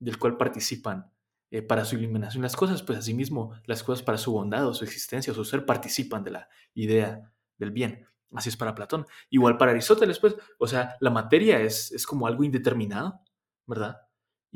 del 0.00 0.18
cual 0.18 0.36
participan 0.36 1.08
eh, 1.50 1.62
para 1.62 1.84
su 1.84 1.96
iluminación 1.96 2.42
las 2.42 2.56
cosas, 2.56 2.82
pues 2.82 2.98
asimismo 2.98 3.52
las 3.64 3.82
cosas 3.82 4.02
para 4.02 4.18
su 4.18 4.32
bondad 4.32 4.66
o 4.66 4.74
su 4.74 4.84
existencia 4.84 5.32
o 5.32 5.36
su 5.36 5.44
ser 5.44 5.64
participan 5.64 6.24
de 6.24 6.32
la 6.32 6.48
idea 6.74 7.32
del 7.58 7.70
bien. 7.70 8.06
Así 8.32 8.48
es 8.48 8.56
para 8.56 8.74
Platón. 8.74 9.06
Igual 9.30 9.56
para 9.56 9.70
Aristóteles, 9.70 10.18
pues, 10.18 10.36
o 10.58 10.66
sea, 10.66 10.96
la 11.00 11.10
materia 11.10 11.60
es, 11.60 11.92
es 11.92 12.06
como 12.06 12.26
algo 12.26 12.44
indeterminado, 12.44 13.20
¿verdad? 13.66 13.98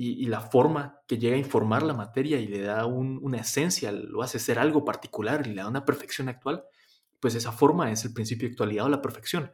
Y, 0.03 0.25
la 0.27 0.41
forma 0.41 1.03
que 1.07 1.19
llega 1.19 1.37
a 1.37 1.39
informar 1.39 1.83
la 1.83 1.93
materia 1.93 2.41
y 2.41 2.47
le 2.47 2.63
da 2.63 2.87
una 2.87 3.37
esencia, 3.39 3.93
lo 3.93 4.23
hace 4.23 4.39
ser 4.39 4.59
algo 4.59 4.83
particular 4.83 5.47
y 5.47 5.51
le 5.51 5.57
da 5.57 5.69
una 5.69 5.85
perfección 5.85 6.31
actual, 6.31 6.65
pues 7.21 7.35
esa 7.35 7.53
forma 7.53 7.93
es 7.93 8.05
el 8.07 8.15
principio 8.15 8.49
de 8.49 8.53
actualidad 8.53 8.87
o 8.87 8.89
la 8.89 9.03
perfección. 9.03 9.53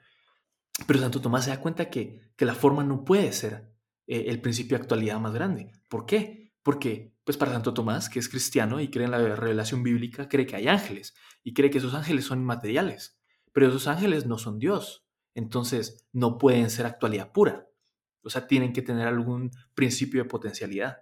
Pero 0.86 1.00
Santo 1.00 1.20
Tomás 1.20 1.44
se 1.44 1.50
da 1.50 1.60
cuenta 1.60 1.90
que, 1.90 2.30
la 2.38 2.54
forma 2.54 2.84
no 2.84 3.04
puede 3.04 3.32
ser 3.32 3.72
eh, 4.06 4.26
el 4.28 4.40
principio 4.40 4.76
de 4.76 4.82
actualidad 4.82 5.18
más 5.18 5.32
grande. 5.32 5.72
¿Por 5.88 6.06
qué? 6.06 6.52
Porque, 6.62 7.15
pues 7.26 7.36
para 7.36 7.52
Santo 7.52 7.74
Tomás, 7.74 8.08
que 8.08 8.20
es 8.20 8.28
cristiano 8.28 8.80
y 8.80 8.88
cree 8.88 9.06
en 9.06 9.10
la 9.10 9.18
revelación 9.18 9.82
bíblica, 9.82 10.28
cree 10.28 10.46
que 10.46 10.54
hay 10.54 10.68
ángeles 10.68 11.16
y 11.42 11.54
cree 11.54 11.70
que 11.70 11.78
esos 11.78 11.92
ángeles 11.92 12.24
son 12.24 12.38
inmateriales. 12.38 13.20
Pero 13.52 13.66
esos 13.66 13.88
ángeles 13.88 14.26
no 14.26 14.38
son 14.38 14.60
Dios. 14.60 15.08
Entonces, 15.34 16.06
no 16.12 16.38
pueden 16.38 16.70
ser 16.70 16.86
actualidad 16.86 17.32
pura. 17.32 17.66
O 18.22 18.30
sea, 18.30 18.46
tienen 18.46 18.72
que 18.72 18.80
tener 18.80 19.08
algún 19.08 19.50
principio 19.74 20.22
de 20.22 20.28
potencialidad. 20.28 20.98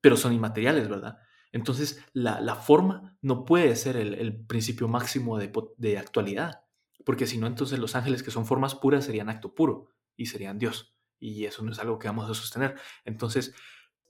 pero 0.00 0.16
son 0.16 0.32
inmateriales, 0.32 0.88
¿verdad? 0.88 1.18
Entonces, 1.52 2.02
la, 2.14 2.54
forma 2.54 3.18
no 3.20 3.44
puede 3.44 3.76
ser 3.76 3.98
el, 3.98 4.46
principio 4.46 4.88
máximo 4.88 5.36
de, 5.36 5.52
de, 5.76 5.98
actualidad, 5.98 6.62
porque 7.04 7.26
si 7.26 7.36
no, 7.36 7.46
entonces 7.46 7.78
los 7.78 7.96
ángeles 7.96 8.22
que 8.22 8.30
son 8.30 8.46
formas 8.46 8.74
puras 8.74 9.04
serían 9.04 9.28
acto 9.28 9.54
puro 9.54 9.88
y 10.16 10.26
serían 10.26 10.58
Dios, 10.58 10.96
y 11.18 11.44
eso 11.44 11.62
no 11.62 11.72
es 11.72 11.78
algo 11.80 11.98
que 11.98 12.08
vamos 12.08 12.30
a 12.30 12.34
sostener. 12.34 12.76
Entonces, 13.04 13.54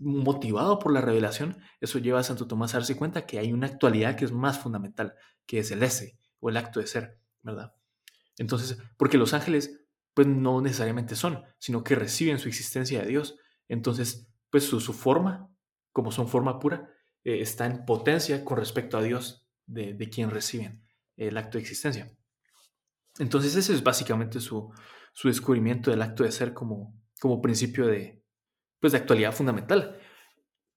motivado 0.01 0.79
por 0.79 0.93
la 0.93 1.01
revelación, 1.01 1.59
eso 1.81 1.99
lleva 1.99 2.21
a 2.21 2.25
Santo 2.25 2.47
Tomás 2.47 2.75
a 2.75 2.79
darse 2.79 2.97
cuenta 2.97 3.27
que 3.27 3.39
hay 3.39 3.53
una 3.53 3.67
actualidad 3.67 4.17
que 4.17 4.25
es 4.25 4.33
más 4.33 4.59
fundamental, 4.59 5.15
que 5.47 5.61
es 5.61 5.71
el 5.71 5.83
ese, 5.83 6.19
o 6.41 6.49
el 6.49 6.57
acto 6.57 6.81
de 6.81 6.87
ser, 6.87 7.21
¿verdad? 7.43 7.75
Entonces, 8.39 8.79
porque 8.97 9.19
los 9.19 9.35
ángeles, 9.35 9.85
pues 10.15 10.27
no 10.27 10.61
necesariamente 10.61 11.15
son, 11.15 11.45
sino 11.59 11.85
que 11.85 11.95
reciben 11.95 12.39
su 12.39 12.49
existencia 12.49 13.01
de 13.03 13.07
Dios. 13.07 13.37
Entonces, 13.69 14.27
pues 14.51 14.65
su, 14.65 14.81
su 14.81 14.93
forma, 14.93 15.49
como 15.93 16.11
son 16.11 16.27
forma 16.27 16.59
pura, 16.59 16.91
eh, 17.25 17.41
está 17.41 17.67
en 17.67 17.85
potencia 17.85 18.45
con 18.45 18.57
respecto 18.57 18.97
a 18.97 19.03
Dios 19.03 19.47
de, 19.67 20.09
quien 20.11 20.31
reciben 20.31 20.83
el 21.17 21.37
acto 21.37 21.59
de 21.59 21.63
existencia. 21.63 22.11
Entonces 23.19 23.55
ese 23.57 23.75
es 23.75 23.83
básicamente 23.83 24.41
su, 24.41 24.73
descubrimiento 25.23 25.91
del 25.91 26.03
acto 26.03 26.25
de 26.25 26.33
ser 26.33 26.55
como, 26.55 26.99
como 27.21 27.43
principio 27.43 27.87
de, 27.87 28.20
pues, 28.81 28.93
de 28.93 28.99
actualidad 28.99 29.33
fundamental. 29.33 29.99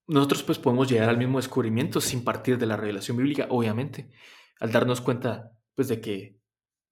Nosotros 0.08 0.44
pues 0.44 0.60
podemos 0.60 0.89
llegar 0.89 1.10
al 1.10 1.18
mismo 1.18 1.39
descubrimiento 1.39 2.02
sin 2.02 2.24
partir 2.24 2.58
de 2.58 2.66
la 2.66 2.76
revelación 2.76 3.18
bíblica, 3.18 3.48
obviamente, 3.50 4.12
al 4.60 4.72
darnos 4.72 5.02
cuenta 5.02 5.52
pues 5.76 5.88
de 5.88 6.02
que, 6.02 6.39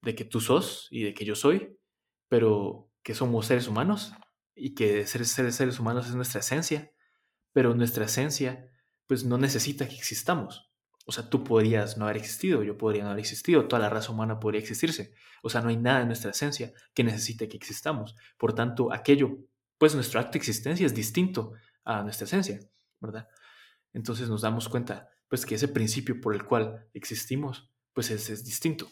de 0.02 0.15
que 0.15 0.26
tú 0.26 0.39
sos 0.39 0.88
y 0.91 1.04
de 1.04 1.13
que 1.13 1.26
yo 1.26 1.36
soy, 1.36 1.78
pero 2.30 2.89
que 3.04 3.13
somos 3.13 3.45
seres 3.45 3.67
humanos 3.67 4.13
y 4.56 4.74
que 4.74 5.06
ser, 5.08 5.26
ser 5.26 5.52
seres 5.52 5.80
humanos 5.80 6.08
es 6.08 6.15
nuestra 6.15 6.39
esencia, 6.39 6.91
pero 7.52 7.76
nuestra 7.76 8.06
esencia 8.06 8.69
pues 9.08 9.26
no 9.26 9.38
necesita 9.38 9.88
que 9.89 9.95
existamos. 9.95 10.71
O 11.06 11.12
sea, 11.12 11.30
tú 11.30 11.43
podrías 11.43 11.97
no 11.97 12.06
haber 12.06 12.17
existido, 12.17 12.63
yo 12.63 12.78
podría 12.78 13.04
no 13.04 13.10
haber 13.10 13.19
existido, 13.19 13.67
toda 13.67 13.82
la 13.82 13.89
raza 13.89 14.12
humana 14.12 14.39
podría 14.39 14.62
existirse. 14.62 15.13
O 15.43 15.50
sea, 15.50 15.62
no 15.62 15.69
hay 15.69 15.78
nada 15.78 16.02
en 16.02 16.08
nuestra 16.08 16.32
esencia 16.32 16.71
que 16.93 17.04
necesite 17.04 17.50
que 17.50 17.58
existamos. 17.58 18.15
Por 18.38 18.54
tanto, 18.54 18.93
aquello, 18.93 19.39
pues 19.81 19.95
nuestro 19.95 20.19
acto 20.19 20.33
de 20.33 20.37
existencia 20.37 20.85
es 20.85 20.93
distinto 20.93 21.53
a 21.85 22.03
nuestra 22.03 22.25
esencia, 22.25 22.59
¿verdad? 22.99 23.27
Entonces 23.93 24.29
nos 24.29 24.43
damos 24.43 24.69
cuenta, 24.69 25.09
pues 25.27 25.43
que 25.43 25.55
ese 25.55 25.69
principio 25.69 26.21
por 26.21 26.35
el 26.35 26.45
cual 26.45 26.85
existimos, 26.93 27.67
pues 27.91 28.11
es, 28.11 28.29
es 28.29 28.45
distinto. 28.45 28.87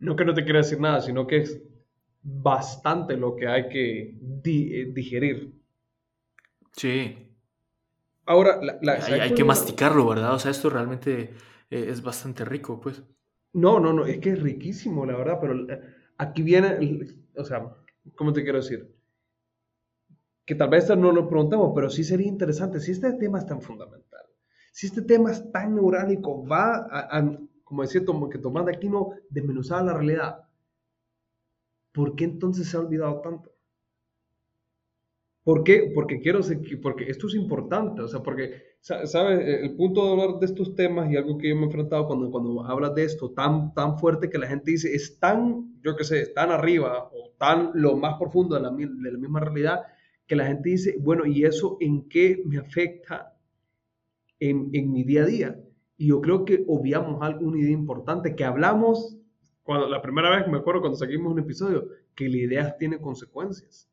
No 0.00 0.16
que 0.16 0.24
no 0.24 0.34
te 0.34 0.42
quiera 0.42 0.58
decir 0.58 0.80
nada, 0.80 1.00
sino 1.00 1.28
que 1.28 1.42
es 1.42 1.62
bastante 2.20 3.16
lo 3.16 3.36
que 3.36 3.46
hay 3.46 3.68
que 3.68 4.18
eh, 4.44 4.90
digerir. 4.92 5.54
Sí. 6.72 7.32
Ahora, 8.26 8.58
hay, 8.82 9.34
que 9.34 9.44
masticarlo, 9.44 10.08
¿verdad? 10.08 10.34
O 10.34 10.40
sea, 10.40 10.50
esto 10.50 10.68
realmente 10.68 11.32
eh, 11.70 11.86
es 11.90 12.02
bastante 12.02 12.44
rico, 12.44 12.80
pues. 12.80 13.04
No, 13.52 13.80
no, 13.80 13.92
no, 13.92 14.06
es 14.06 14.18
que 14.18 14.30
es 14.30 14.42
riquísimo, 14.42 15.06
la 15.06 15.16
verdad, 15.16 15.38
pero 15.40 15.70
eh, 15.70 15.80
aquí 16.18 16.42
viene, 16.42 17.06
o 17.36 17.44
sea, 17.44 17.74
¿cómo 18.14 18.32
te 18.32 18.42
quiero 18.42 18.58
decir? 18.58 18.94
Que 20.44 20.54
tal 20.54 20.70
vez 20.70 20.88
no 20.96 21.12
lo 21.12 21.28
preguntemos, 21.28 21.72
pero 21.74 21.90
sí 21.90 22.04
sería 22.04 22.28
interesante, 22.28 22.80
si 22.80 22.92
este 22.92 23.12
tema 23.14 23.38
es 23.38 23.46
tan 23.46 23.60
fundamental, 23.60 24.24
si 24.72 24.86
este 24.86 25.02
tema 25.02 25.32
es 25.32 25.50
tan 25.50 25.74
neurálico, 25.74 26.46
va 26.46 26.86
a, 26.90 27.38
como 27.64 27.82
decía 27.82 28.02
que 28.30 28.38
Tomás 28.38 28.66
de 28.66 28.72
Aquino, 28.72 29.12
desmenuzar 29.30 29.84
la 29.84 29.94
realidad, 29.94 30.48
¿por 31.92 32.14
qué 32.14 32.24
entonces 32.24 32.68
se 32.68 32.76
ha 32.76 32.80
olvidado 32.80 33.20
tanto? 33.20 33.50
¿Por 35.48 35.64
qué? 35.64 35.90
Porque 35.94 36.20
quiero, 36.20 36.40
porque 36.82 37.04
esto 37.04 37.26
es 37.26 37.34
importante, 37.34 38.02
o 38.02 38.08
sea, 38.08 38.22
porque, 38.22 38.64
¿sabes? 38.80 39.62
El 39.62 39.76
punto 39.76 40.04
de 40.04 40.10
hablar 40.10 40.38
de 40.38 40.44
estos 40.44 40.74
temas 40.74 41.10
y 41.10 41.16
algo 41.16 41.38
que 41.38 41.48
yo 41.48 41.56
me 41.56 41.62
he 41.62 41.64
enfrentado 41.64 42.06
cuando, 42.06 42.30
cuando 42.30 42.62
hablas 42.66 42.94
de 42.94 43.04
esto 43.04 43.30
tan, 43.30 43.72
tan 43.72 43.98
fuerte 43.98 44.28
que 44.28 44.36
la 44.36 44.46
gente 44.46 44.72
dice, 44.72 44.94
es 44.94 45.18
tan, 45.18 45.80
yo 45.82 45.96
qué 45.96 46.04
sé, 46.04 46.26
tan 46.34 46.50
arriba 46.50 47.08
o 47.14 47.32
tan 47.38 47.70
lo 47.72 47.96
más 47.96 48.18
profundo 48.18 48.56
de 48.56 48.60
la, 48.60 48.70
de 48.70 49.10
la 49.10 49.16
misma 49.16 49.40
realidad, 49.40 49.84
que 50.26 50.36
la 50.36 50.44
gente 50.44 50.68
dice, 50.68 50.98
bueno, 51.00 51.24
¿y 51.24 51.44
eso 51.44 51.78
en 51.80 52.10
qué 52.10 52.42
me 52.44 52.58
afecta 52.58 53.34
en, 54.40 54.68
en 54.74 54.92
mi 54.92 55.02
día 55.02 55.22
a 55.22 55.26
día? 55.26 55.60
Y 55.96 56.08
yo 56.08 56.20
creo 56.20 56.44
que 56.44 56.62
obviamos 56.68 57.22
alguna 57.22 57.58
idea 57.58 57.72
importante, 57.72 58.36
que 58.36 58.44
hablamos 58.44 59.16
cuando, 59.62 59.88
la 59.88 60.02
primera 60.02 60.28
vez 60.28 60.46
me 60.46 60.58
acuerdo 60.58 60.82
cuando 60.82 60.98
saquimos 60.98 61.32
un 61.32 61.38
episodio, 61.38 61.88
que 62.14 62.28
la 62.28 62.36
idea 62.36 62.76
tiene 62.76 63.00
consecuencias. 63.00 63.88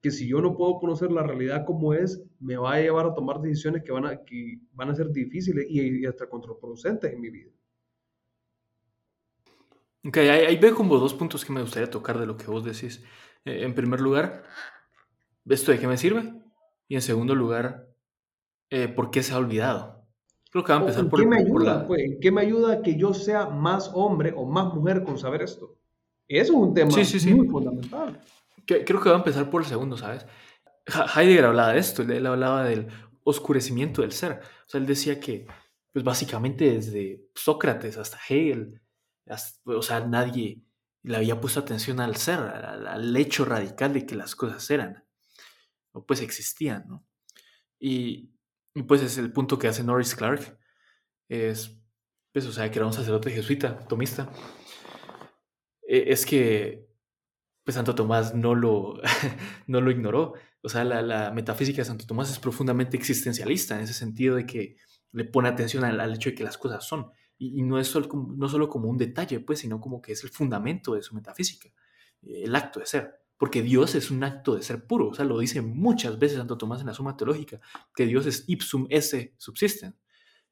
Que 0.00 0.10
si 0.10 0.28
yo 0.28 0.40
no 0.40 0.56
puedo 0.56 0.78
conocer 0.78 1.10
la 1.10 1.22
realidad 1.22 1.64
como 1.66 1.92
es, 1.92 2.22
me 2.38 2.56
va 2.56 2.74
a 2.74 2.80
llevar 2.80 3.06
a 3.06 3.14
tomar 3.14 3.40
decisiones 3.40 3.82
que 3.82 3.92
van 3.92 4.06
a, 4.06 4.24
que 4.24 4.60
van 4.72 4.90
a 4.90 4.94
ser 4.94 5.10
difíciles 5.10 5.66
y, 5.68 6.06
hasta 6.06 6.28
contraproducentes 6.28 7.12
en 7.12 7.20
mi 7.20 7.30
vida. 7.30 7.50
Ok, 10.04 10.18
ahí, 10.18 10.56
veo 10.56 10.74
como 10.74 10.96
dos 10.98 11.14
puntos 11.14 11.44
que 11.44 11.52
me 11.52 11.60
gustaría 11.60 11.90
tocar 11.90 12.18
de 12.18 12.26
lo 12.26 12.36
que 12.36 12.46
vos 12.46 12.64
decís. 12.64 13.02
Eh, 13.44 13.64
en 13.64 13.74
primer 13.74 14.00
lugar, 14.00 14.44
¿esto 15.46 15.72
de 15.72 15.80
qué 15.80 15.88
me 15.88 15.96
sirve? 15.96 16.32
Y 16.86 16.94
en 16.94 17.02
segundo 17.02 17.34
lugar, 17.34 17.88
eh, 18.70 18.88
¿por 18.88 19.10
qué 19.10 19.22
se 19.22 19.34
ha 19.34 19.38
olvidado? 19.38 19.98
Creo 20.50 20.64
que 20.64 20.72
va 20.72 20.78
a 20.78 20.80
empezar 20.82 21.08
por, 21.08 21.20
qué 21.20 21.26
me 21.26 21.38
ayuda, 21.38 21.86
pues? 21.86 22.02
¿En 22.02 22.20
qué 22.20 22.30
me 22.30 22.40
ayuda 22.40 22.80
que 22.82 22.96
yo 22.96 23.12
sea 23.12 23.46
más 23.46 23.90
hombre 23.92 24.32
o 24.34 24.46
más 24.46 24.72
mujer 24.72 25.02
con 25.02 25.18
saber 25.18 25.42
esto? 25.42 25.76
Eso 26.26 26.52
es 26.52 26.58
un 26.58 26.74
tema 26.74 26.90
muy 26.90 27.48
fundamental. 27.48 28.20
Creo 28.68 29.00
que 29.00 29.08
va 29.08 29.16
a 29.16 29.18
empezar 29.18 29.50
por 29.50 29.62
el 29.62 29.68
segundo, 29.68 29.96
¿sabes? 29.96 30.26
Heidegger 31.16 31.46
hablaba 31.46 31.72
de 31.72 31.78
esto, 31.78 32.02
él 32.02 32.26
hablaba 32.26 32.64
del 32.64 32.88
oscurecimiento 33.24 34.02
del 34.02 34.12
ser. 34.12 34.40
O 34.66 34.68
sea, 34.68 34.80
él 34.80 34.86
decía 34.86 35.20
que, 35.20 35.46
pues 35.92 36.04
básicamente 36.04 36.70
desde 36.70 37.28
Sócrates 37.34 37.96
hasta 37.96 38.18
Hegel, 38.28 38.80
o 39.64 39.82
sea, 39.82 40.00
nadie 40.00 40.62
le 41.02 41.16
había 41.16 41.40
puesto 41.40 41.60
atención 41.60 42.00
al 42.00 42.16
ser, 42.16 42.38
al, 42.40 43.16
hecho 43.16 43.44
radical 43.44 43.92
de 43.92 44.06
que 44.06 44.14
las 44.14 44.34
cosas 44.34 44.68
eran, 44.70 45.04
o 45.92 46.04
pues 46.04 46.20
existían, 46.20 46.84
¿no? 46.88 47.06
Y, 47.78 48.34
pues 48.86 49.02
es 49.02 49.18
el 49.18 49.32
punto 49.32 49.58
que 49.58 49.68
hace 49.68 49.82
Norris 49.82 50.14
Clark. 50.14 50.58
Es, 51.28 51.76
pues, 52.32 52.46
o 52.46 52.52
sea, 52.52 52.70
que 52.70 52.78
era 52.78 52.86
un 52.86 52.92
sacerdote 52.92 53.30
jesuita, 53.30 53.78
tomista. 53.88 54.30
E, 55.86 56.12
es 56.12 56.24
que, 56.24 56.87
pues, 57.68 57.74
Santo 57.74 57.94
Tomás 57.94 58.34
no 58.34 58.54
lo, 58.54 58.98
no 59.66 59.82
lo 59.82 59.90
ignoró. 59.90 60.32
O 60.62 60.70
sea, 60.70 60.84
la, 60.84 61.30
metafísica 61.32 61.82
de 61.82 61.84
Santo 61.84 62.06
Tomás 62.06 62.30
es 62.30 62.38
profundamente 62.38 62.96
existencialista 62.96 63.76
en 63.76 63.82
ese 63.82 63.92
sentido 63.92 64.36
de 64.36 64.46
que 64.46 64.78
le 65.12 65.24
pone 65.24 65.50
atención 65.50 65.84
al, 65.84 66.14
hecho 66.14 66.30
de 66.30 66.34
que 66.34 66.44
las 66.44 66.56
cosas 66.56 66.88
son. 66.88 67.10
Y, 67.36 67.60
no 67.64 67.78
es 67.78 67.88
solo, 67.88 68.08
no 68.34 68.48
solo 68.48 68.70
como 68.70 68.88
un 68.88 68.96
detalle, 68.96 69.40
pues, 69.40 69.58
sino 69.58 69.82
como 69.82 70.00
que 70.00 70.12
es 70.12 70.24
el 70.24 70.30
fundamento 70.30 70.94
de 70.94 71.02
su 71.02 71.14
metafísica, 71.14 71.68
el 72.22 72.56
acto 72.56 72.80
de 72.80 72.86
ser 72.86 73.20
porque 73.36 73.60
Dios 73.60 73.94
es 73.94 74.10
un 74.10 74.24
acto 74.24 74.56
de 74.56 74.62
ser 74.62 74.86
puro. 74.86 75.10
O 75.10 75.14
sea, 75.14 75.26
lo 75.26 75.38
dice 75.38 75.60
muchas 75.60 76.18
veces 76.18 76.38
Santo 76.38 76.56
Tomás 76.56 76.80
en 76.80 76.86
la 76.86 76.94
Suma 76.94 77.18
Teológica, 77.18 77.60
que 77.94 78.06
Dios 78.06 78.24
es 78.24 78.44
ipsum 78.46 78.86
esse 78.88 79.34
subsisten, 79.36 79.94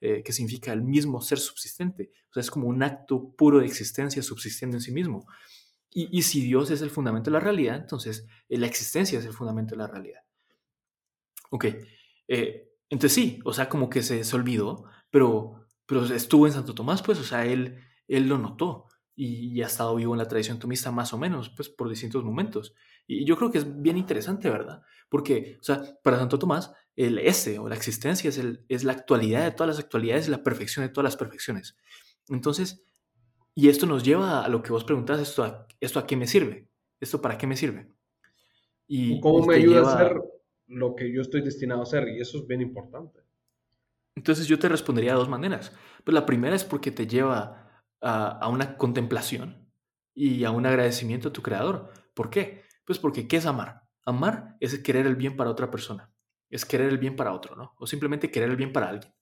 eh, 0.02 0.22
que 0.22 0.32
significa 0.34 0.70
el 0.74 0.82
mismo 0.82 1.22
ser 1.22 1.38
subsistente. 1.38 2.12
O 2.28 2.34
sea, 2.34 2.42
es 2.42 2.50
como 2.50 2.68
un 2.68 2.82
acto 2.82 3.34
puro 3.34 3.60
de 3.60 3.66
existencia 3.66 4.22
subsistiendo 4.22 4.76
en 4.76 4.82
sí 4.82 4.92
mismo. 4.92 5.26
Y, 5.98 6.20
si 6.20 6.42
Dios 6.42 6.70
es 6.70 6.82
el 6.82 6.90
fundamento 6.90 7.30
de 7.30 7.38
la 7.38 7.40
realidad, 7.40 7.76
entonces 7.76 8.26
eh, 8.50 8.58
la 8.58 8.66
existencia 8.66 9.18
es 9.18 9.24
el 9.24 9.32
fundamento 9.32 9.70
de 9.70 9.78
la 9.78 9.86
realidad. 9.86 10.20
Ok, 11.48 11.64
eh, 12.28 12.68
entonces 12.90 13.14
sí, 13.14 13.40
o 13.46 13.54
sea, 13.54 13.70
como 13.70 13.88
que 13.88 14.02
se, 14.02 14.22
se 14.22 14.36
olvidó, 14.36 14.84
pero, 15.10 15.64
pero 15.86 16.04
estuvo 16.04 16.46
en 16.46 16.52
Santo 16.52 16.74
Tomás, 16.74 17.00
pues, 17.00 17.18
o 17.18 17.22
sea, 17.22 17.46
él, 17.46 17.82
él 18.08 18.28
lo 18.28 18.36
notó 18.36 18.88
y, 19.14 19.62
ha 19.62 19.66
estado 19.66 19.96
vivo 19.96 20.12
en 20.12 20.18
la 20.18 20.28
tradición 20.28 20.58
tomista 20.58 20.92
más 20.92 21.14
o 21.14 21.18
menos, 21.18 21.48
pues 21.48 21.70
por 21.70 21.88
distintos 21.88 22.22
momentos. 22.22 22.74
Y 23.06 23.24
yo 23.24 23.38
creo 23.38 23.50
que 23.50 23.56
es 23.56 23.80
bien 23.80 23.96
interesante, 23.96 24.50
¿verdad? 24.50 24.82
Porque, 25.08 25.56
o 25.62 25.64
sea, 25.64 25.82
para 26.02 26.18
Santo 26.18 26.38
Tomás, 26.38 26.72
el 26.94 27.18
ese 27.20 27.58
o 27.58 27.70
la 27.70 27.74
existencia 27.74 28.28
es, 28.28 28.36
el, 28.36 28.66
es 28.68 28.84
la 28.84 28.92
actualidad 28.92 29.44
de 29.44 29.52
todas 29.52 29.68
las 29.68 29.78
actualidades 29.82 30.28
y 30.28 30.30
la 30.30 30.42
perfección 30.42 30.84
de 30.84 30.92
todas 30.92 31.04
las 31.04 31.16
perfecciones. 31.16 31.74
Entonces, 32.28 32.84
y 33.58 33.70
esto 33.70 33.86
nos 33.86 34.04
lleva 34.04 34.44
a 34.44 34.48
lo 34.50 34.62
que 34.62 34.70
vos 34.70 34.84
preguntás, 34.84 35.18
¿esto 35.18 35.42
a, 35.42 35.66
esto 35.80 35.98
a 35.98 36.06
qué 36.06 36.14
me 36.14 36.26
sirve? 36.26 36.68
¿Esto 37.00 37.22
para 37.22 37.38
qué 37.38 37.46
me 37.46 37.56
sirve? 37.56 37.90
Y, 38.86 39.18
¿Cómo 39.18 39.46
me 39.46 39.54
ayuda 39.54 39.80
a 39.80 39.98
ser 39.98 40.20
lo 40.66 40.94
que 40.94 41.10
yo 41.10 41.22
estoy 41.22 41.40
destinado 41.40 41.80
a 41.80 41.86
ser? 41.86 42.06
Y 42.08 42.20
eso 42.20 42.36
es 42.36 42.46
bien 42.46 42.60
importante. 42.60 43.20
Entonces 44.14 44.46
yo 44.46 44.58
te 44.58 44.68
respondería 44.68 45.12
de 45.12 45.18
dos 45.18 45.30
maneras. 45.30 45.72
Pues 46.04 46.14
la 46.14 46.26
primera 46.26 46.54
es 46.54 46.64
porque 46.64 46.90
te 46.90 47.06
lleva 47.06 47.82
a, 48.02 48.46
una 48.48 48.76
contemplación 48.76 49.70
y 50.14 50.44
a 50.44 50.50
un 50.50 50.66
agradecimiento 50.66 51.30
a 51.30 51.32
tu 51.32 51.40
creador. 51.40 51.90
¿Por 52.12 52.28
qué? 52.28 52.62
Pues 52.84 52.98
porque 52.98 53.26
¿qué 53.26 53.38
es 53.38 53.46
amar? 53.46 53.84
Amar 54.04 54.58
es 54.60 54.78
querer 54.80 55.06
el 55.06 55.16
bien 55.16 55.34
para 55.34 55.50
otra 55.50 55.70
persona, 55.70 56.12
es 56.50 56.66
querer 56.66 56.90
el 56.90 56.98
bien 56.98 57.16
para 57.16 57.32
otro, 57.32 57.56
¿no? 57.56 57.74
O 57.78 57.86
simplemente 57.86 58.30
querer 58.30 58.50
el 58.50 58.56
bien 58.56 58.72
para 58.74 58.90
alguien. 58.90 59.14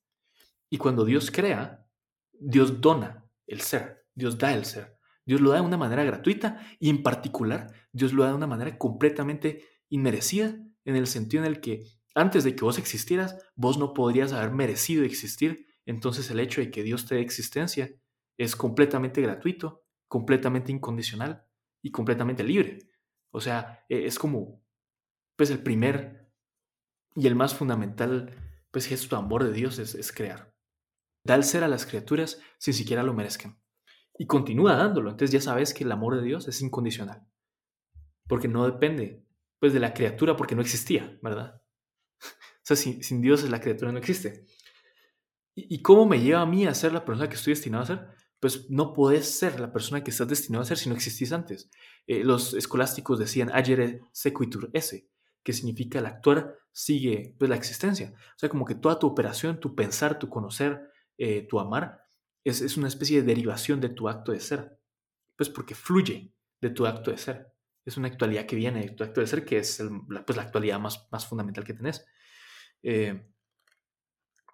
Y 0.69 0.77
cuando 0.77 1.05
Dios 1.05 1.31
crea, 1.31 1.87
Dios 2.33 2.81
dona 2.81 3.25
el 3.47 3.61
ser, 3.61 4.04
Dios 4.15 4.39
da 4.39 4.53
el 4.55 4.65
ser. 4.65 4.99
Dios 5.27 5.41
lo 5.41 5.51
da 5.51 5.57
de 5.57 5.67
una 5.67 5.77
manera 5.77 6.05
gratuita 6.05 6.61
y 6.79 6.91
en 6.91 7.03
particular 7.03 7.73
Dios 7.93 8.13
lo 8.13 8.25
da 8.25 8.31
de 8.31 8.37
una 8.37 8.47
manera 8.47 8.77
completamente 8.79 9.65
inmerecida 9.89 10.57
en 10.85 10.97
el 10.97 11.07
sentido 11.07 11.45
en 11.45 11.51
el 11.51 11.61
que 11.61 11.87
antes 12.15 12.45
de 12.45 12.55
que 12.55 12.65
vos 12.65 12.79
existieras, 12.79 13.37
vos 13.57 13.79
no 13.79 13.93
podrías 13.93 14.33
haber 14.33 14.53
merecido 14.53 15.05
existir. 15.05 15.67
Entonces 15.87 16.31
el 16.31 16.41
hecho 16.41 16.61
de 16.61 16.71
que 16.71 16.83
Dios 16.83 17.07
te 17.07 17.17
dé 17.17 17.21
existencia 17.21 17.93
es 18.39 18.57
completamente 18.57 19.21
gratuito, 19.21 19.85
completamente 20.09 20.73
incondicional 20.73 21.45
y 21.83 21.91
completamente 21.91 22.45
libre. 22.45 22.79
O 23.31 23.41
sea, 23.41 23.85
e, 23.89 24.07
es 24.07 24.19
como 24.19 24.63
pues 25.37 25.51
el 25.51 25.63
primer 25.63 26.31
y 27.17 27.27
el 27.27 27.35
más 27.35 27.55
fundamental 27.55 28.31
pues 28.71 28.87
gesto 28.87 29.17
de 29.17 29.23
amor 29.23 29.45
de 29.45 29.53
Dios 29.53 29.79
es, 29.79 30.13
crear. 30.13 30.53
Da 31.25 31.35
el 31.35 31.45
ser 31.45 31.65
a 31.65 31.69
las 31.69 31.87
criaturas 31.87 32.41
sin 32.59 32.75
siquiera 32.75 33.03
lo 33.03 33.15
merezcan. 33.15 33.61
Y 34.17 34.27
continúa 34.27 34.77
dándolo. 34.77 35.11
Entonces 35.11 35.33
ya 35.33 35.41
sabes 35.41 35.75
que 35.75 35.85
el 35.85 35.93
amor 35.93 36.17
de 36.17 36.23
Dios 36.23 36.47
es 36.49 36.61
incondicional. 36.63 37.27
Porque 38.29 38.49
no 38.49 38.65
depende 38.65 39.25
pues 39.59 39.73
de 39.73 39.81
la 39.81 39.95
criatura 39.95 40.37
porque 40.37 40.55
no 40.55 40.61
existía, 40.61 41.19
¿verdad? 41.23 41.63
O 42.65 42.67
sea, 42.67 42.77
sin, 42.77 43.21
Dios 43.21 43.43
la 43.51 43.61
criatura 43.61 43.93
no 43.93 43.99
existe. 43.99 44.47
¿Y, 45.55 45.83
cómo 45.83 46.07
me 46.07 46.21
lleva 46.21 46.41
a 46.41 46.47
mí 46.47 46.67
a 46.67 46.73
ser 46.73 46.95
la 46.95 47.05
persona 47.05 47.29
que 47.29 47.35
estoy 47.35 47.53
destinado 47.53 47.83
a 47.83 47.87
ser? 47.87 48.09
Pues 48.41 48.71
no 48.71 48.95
puedes 48.95 49.39
ser 49.39 49.61
la 49.61 49.71
persona 49.71 50.03
que 50.03 50.11
estás 50.11 50.29
destinado 50.29 50.63
a 50.63 50.67
ser 50.67 50.79
si 50.79 50.89
no 50.89 50.95
existís 50.95 51.33
antes. 51.33 51.71
Eh, 52.07 52.25
los 52.25 52.55
escolásticos 52.55 53.19
decían 53.19 53.51
agere 53.53 54.01
sequitur 54.13 54.71
esse, 54.73 55.11
que 55.43 55.53
significa 55.53 55.99
el 55.99 56.07
actuar 56.07 56.59
sigue 56.73 57.35
pues, 57.39 57.49
la 57.49 57.57
existencia. 57.57 58.15
O 58.17 58.39
sea, 58.39 58.49
como 58.49 58.65
que 58.65 58.75
toda 58.75 58.99
tu 58.99 59.07
operación, 59.07 59.61
tu 59.61 59.75
pensar, 59.75 60.19
tu 60.19 60.29
conocer, 60.29 60.91
eh, 61.17 61.47
tu 61.49 61.61
amar, 61.61 62.04
es, 62.45 62.61
es, 62.61 62.77
una 62.77 62.89
especie 62.89 63.21
de 63.21 63.27
derivación 63.27 63.81
de 63.81 63.89
tu 63.89 64.09
acto 64.09 64.33
de 64.33 64.41
ser. 64.41 64.79
Pues 65.37 65.49
porque 65.49 65.75
fluye 65.75 66.33
de 66.61 66.71
tu 66.71 66.87
acto 66.87 67.11
de 67.11 67.19
ser. 67.19 67.49
Es 67.85 67.97
una 67.97 68.09
actualidad 68.09 68.47
que 68.47 68.57
viene 68.57 68.83
de 68.83 68.91
tu 68.91 69.05
acto 69.05 69.21
de 69.21 69.27
ser, 69.27 69.45
que 69.45 69.59
es 69.59 69.81
la, 70.09 70.25
pues, 70.25 70.37
la 70.37 70.43
actualidad 70.43 70.79
más, 70.81 71.09
más 71.11 71.27
fundamental 71.27 71.65
que 71.65 71.75
tenés. 71.75 72.05
Eh, 72.83 73.31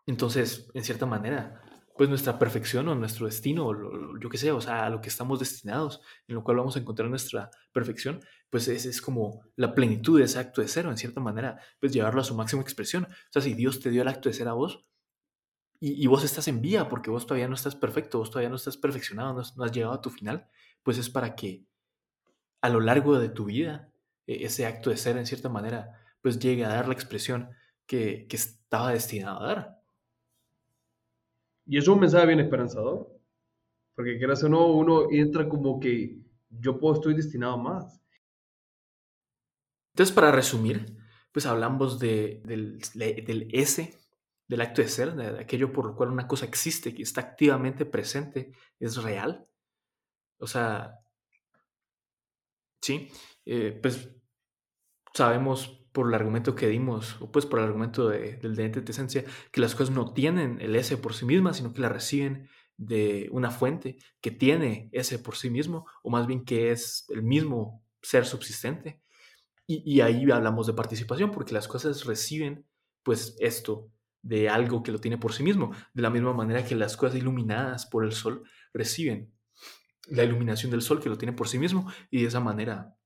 entonces, 0.07 0.69
en 0.75 0.83
cierta 0.83 1.07
manera, 1.07 1.63
pues 1.97 2.09
nuestra 2.09 2.39
perfección 2.39 2.89
o 2.89 2.95
nuestro 2.95 3.27
destino, 3.27 3.67
o 3.67 4.19
yo 4.19 4.29
qué 4.31 4.39
sé, 4.39 4.51
o 4.53 4.61
sea, 4.61 4.87
a 4.87 4.91
lo 4.91 5.01
que 5.01 5.09
estamos 5.09 5.39
destinados, 5.39 6.01
en 6.27 6.35
lo 6.35 6.43
cual 6.43 6.57
vamos 6.57 6.75
a 6.77 6.81
encontrar 6.81 7.11
nuestra 7.11 7.51
perfección, 7.73 8.21
pues 8.49 8.69
es, 8.69 8.87
es, 8.87 9.03
como 9.03 9.43
la 9.57 9.75
plenitud 9.75 10.19
de 10.19 10.25
ese 10.25 10.39
acto 10.39 10.63
de 10.63 10.69
ser, 10.69 10.87
o 10.87 10.91
en 10.91 10.97
cierta 10.97 11.21
manera, 11.21 11.61
pues 11.79 11.93
llevarlo 11.93 12.23
a 12.23 12.25
su 12.25 12.35
máxima 12.35 12.63
expresión. 12.63 13.05
O 13.05 13.33
sea, 13.33 13.43
si 13.43 13.55
Dios 13.55 13.81
te 13.81 13.91
dio 13.91 14.03
el 14.03 14.09
acto 14.09 14.29
de 14.29 14.33
ser 14.35 14.49
a 14.49 14.55
vos, 14.55 14.87
y, 15.83 16.07
vos 16.09 16.25
estás 16.25 16.47
en 16.49 16.61
vía 16.61 16.91
porque 16.91 17.11
vos 17.11 17.27
todavía 17.27 17.49
no 17.49 17.55
estás 17.55 17.75
perfecto, 17.75 18.19
vos 18.19 18.31
todavía 18.31 18.51
no 18.51 18.57
estás 18.57 18.77
perfeccionado, 18.77 19.33
no 19.33 19.65
has, 19.65 19.73
llegado 19.73 19.95
a 19.95 20.03
tu 20.03 20.11
final, 20.11 20.47
pues 20.83 20.99
es 20.99 21.09
para 21.09 21.35
que 21.35 21.65
a 22.61 22.69
lo 22.69 22.81
largo 22.81 23.19
de 23.19 23.31
tu 23.31 23.47
vida 23.47 23.91
e, 24.27 24.45
ese 24.45 24.67
acto 24.67 24.91
de 24.91 24.99
ser, 24.99 25.17
en 25.17 25.25
cierta 25.25 25.49
manera, 25.49 25.99
pues 26.21 26.39
llegue 26.39 26.67
a 26.67 26.69
dar 26.69 26.87
la 26.87 26.93
expresión 26.93 27.49
que, 27.87 28.29
estaba 28.31 28.93
destinado 28.93 29.41
a 29.41 29.47
dar. 29.47 29.83
Y 31.67 31.79
es 31.79 31.89
un 31.89 32.01
mensaje 32.01 32.27
bien 32.27 32.41
esperanzador, 32.41 33.19
porque 33.95 34.19
quieras 34.19 34.45
o 34.45 34.51
no, 34.51 34.67
uno 34.67 35.11
entra 35.11 35.49
como 35.49 35.81
que 35.81 36.19
yo 36.51 36.79
puedo, 36.79 36.97
estoy 36.97 37.15
destinado 37.15 37.55
a 37.55 37.57
más. 37.57 38.03
Entonces, 39.95 40.15
para 40.15 40.31
resumir, 40.31 40.95
pues 41.33 41.47
hablamos 41.47 41.99
de, 41.99 42.43
del, 42.45 42.79
del 42.95 43.49
S, 43.53 43.99
del 44.51 44.63
acto 44.63 44.83
de 44.83 44.89
ser, 44.89 45.15
de 45.15 45.39
aquello 45.39 45.73
por 45.73 45.87
lo 45.87 45.95
cual 45.95 46.11
una 46.11 46.27
cosa 46.27 46.45
existe, 46.45 46.93
que 46.93 47.05
está 47.05 47.21
activamente 47.21 47.87
presente, 47.87 48.51
es 48.81 48.97
real. 48.97 49.47
O 50.39 50.49
sea, 50.49 50.99
sí, 52.83 53.13
eh, 53.47 53.79
pues 53.81 54.11
sabemos 55.15 55.87
por 55.93 56.09
el 56.09 56.15
argumento 56.15 56.57
que 56.57 56.67
dimos, 56.67 57.17
o 57.21 57.31
pues 57.31 57.47
por 57.47 57.61
el 57.61 57.67
argumento 57.67 58.09
del 58.09 58.57
de 58.57 58.85
esencia, 58.89 59.25
que 59.53 59.61
las 59.61 59.77
cosas 59.77 59.95
no 59.95 60.13
tienen 60.15 60.61
el 60.61 60.75
S 60.75 60.97
por 60.97 61.15
sí 61.15 61.27
mismas, 61.27 61.59
sino 61.59 61.73
que 61.73 61.83
la 61.83 61.89
reciben 61.89 62.49
de 62.77 63.29
una 63.31 63.53
fuente 63.53 63.99
que 64.21 64.33
tiene 64.33 64.89
S 64.91 65.17
por 65.21 65.37
sí 65.37 65.49
mismo, 65.49 65.87
o 66.03 66.11
más 66.11 66.27
bien 66.27 66.45
que 66.45 66.73
es 66.73 67.07
el 67.11 67.23
mismo 67.23 67.85
ser 68.03 68.27
subsistente. 68.27 69.01
Y, 69.69 70.01
ahí 70.01 70.29
hablamos 70.29 70.67
de 70.67 70.73
participación, 70.73 71.31
porque 71.31 71.55
las 71.55 71.69
cosas 71.69 72.05
reciben 72.05 72.67
pues 73.05 73.37
esto 73.39 73.93
de 74.23 74.49
algo 74.49 74.83
que 74.83 74.93
lo 74.93 75.01
tiene 75.01 75.19
por 75.19 75.33
sí 75.33 75.43
mismo, 75.43 75.75
de 75.95 76.03
la 76.03 76.11
misma 76.11 76.33
manera 76.33 76.65
que 76.65 76.75
las 76.75 76.97
cosas 76.97 77.17
iluminadas 77.17 77.87
por 77.87 78.05
el 78.05 78.13
sol 78.13 78.45
reciben 78.73 79.33
la 80.09 80.25
iluminación 80.25 80.71
del 80.71 80.83
sol 80.83 81.01
que 81.01 81.09
lo 81.09 81.19
tiene 81.19 81.33
por 81.33 81.49
sí 81.49 81.59
mismo, 81.59 81.91
y 82.11 82.23
de 82.23 82.29
esa 82.29 82.41
manera 82.41 82.97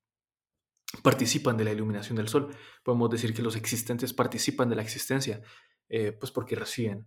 participan 1.03 1.57
de 1.57 1.65
la 1.65 1.73
iluminación 1.73 2.17
del 2.17 2.29
sol. 2.29 2.55
Podemos 2.83 3.11
decir 3.11 3.35
que 3.35 3.43
los 3.43 3.57
existentes 3.57 4.13
participan 4.13 4.69
de 4.69 4.77
la 4.77 4.83
existencia, 4.83 5.43
eh, 5.89 6.13
pues 6.13 6.33
porque 6.33 6.57
reciben 6.57 7.07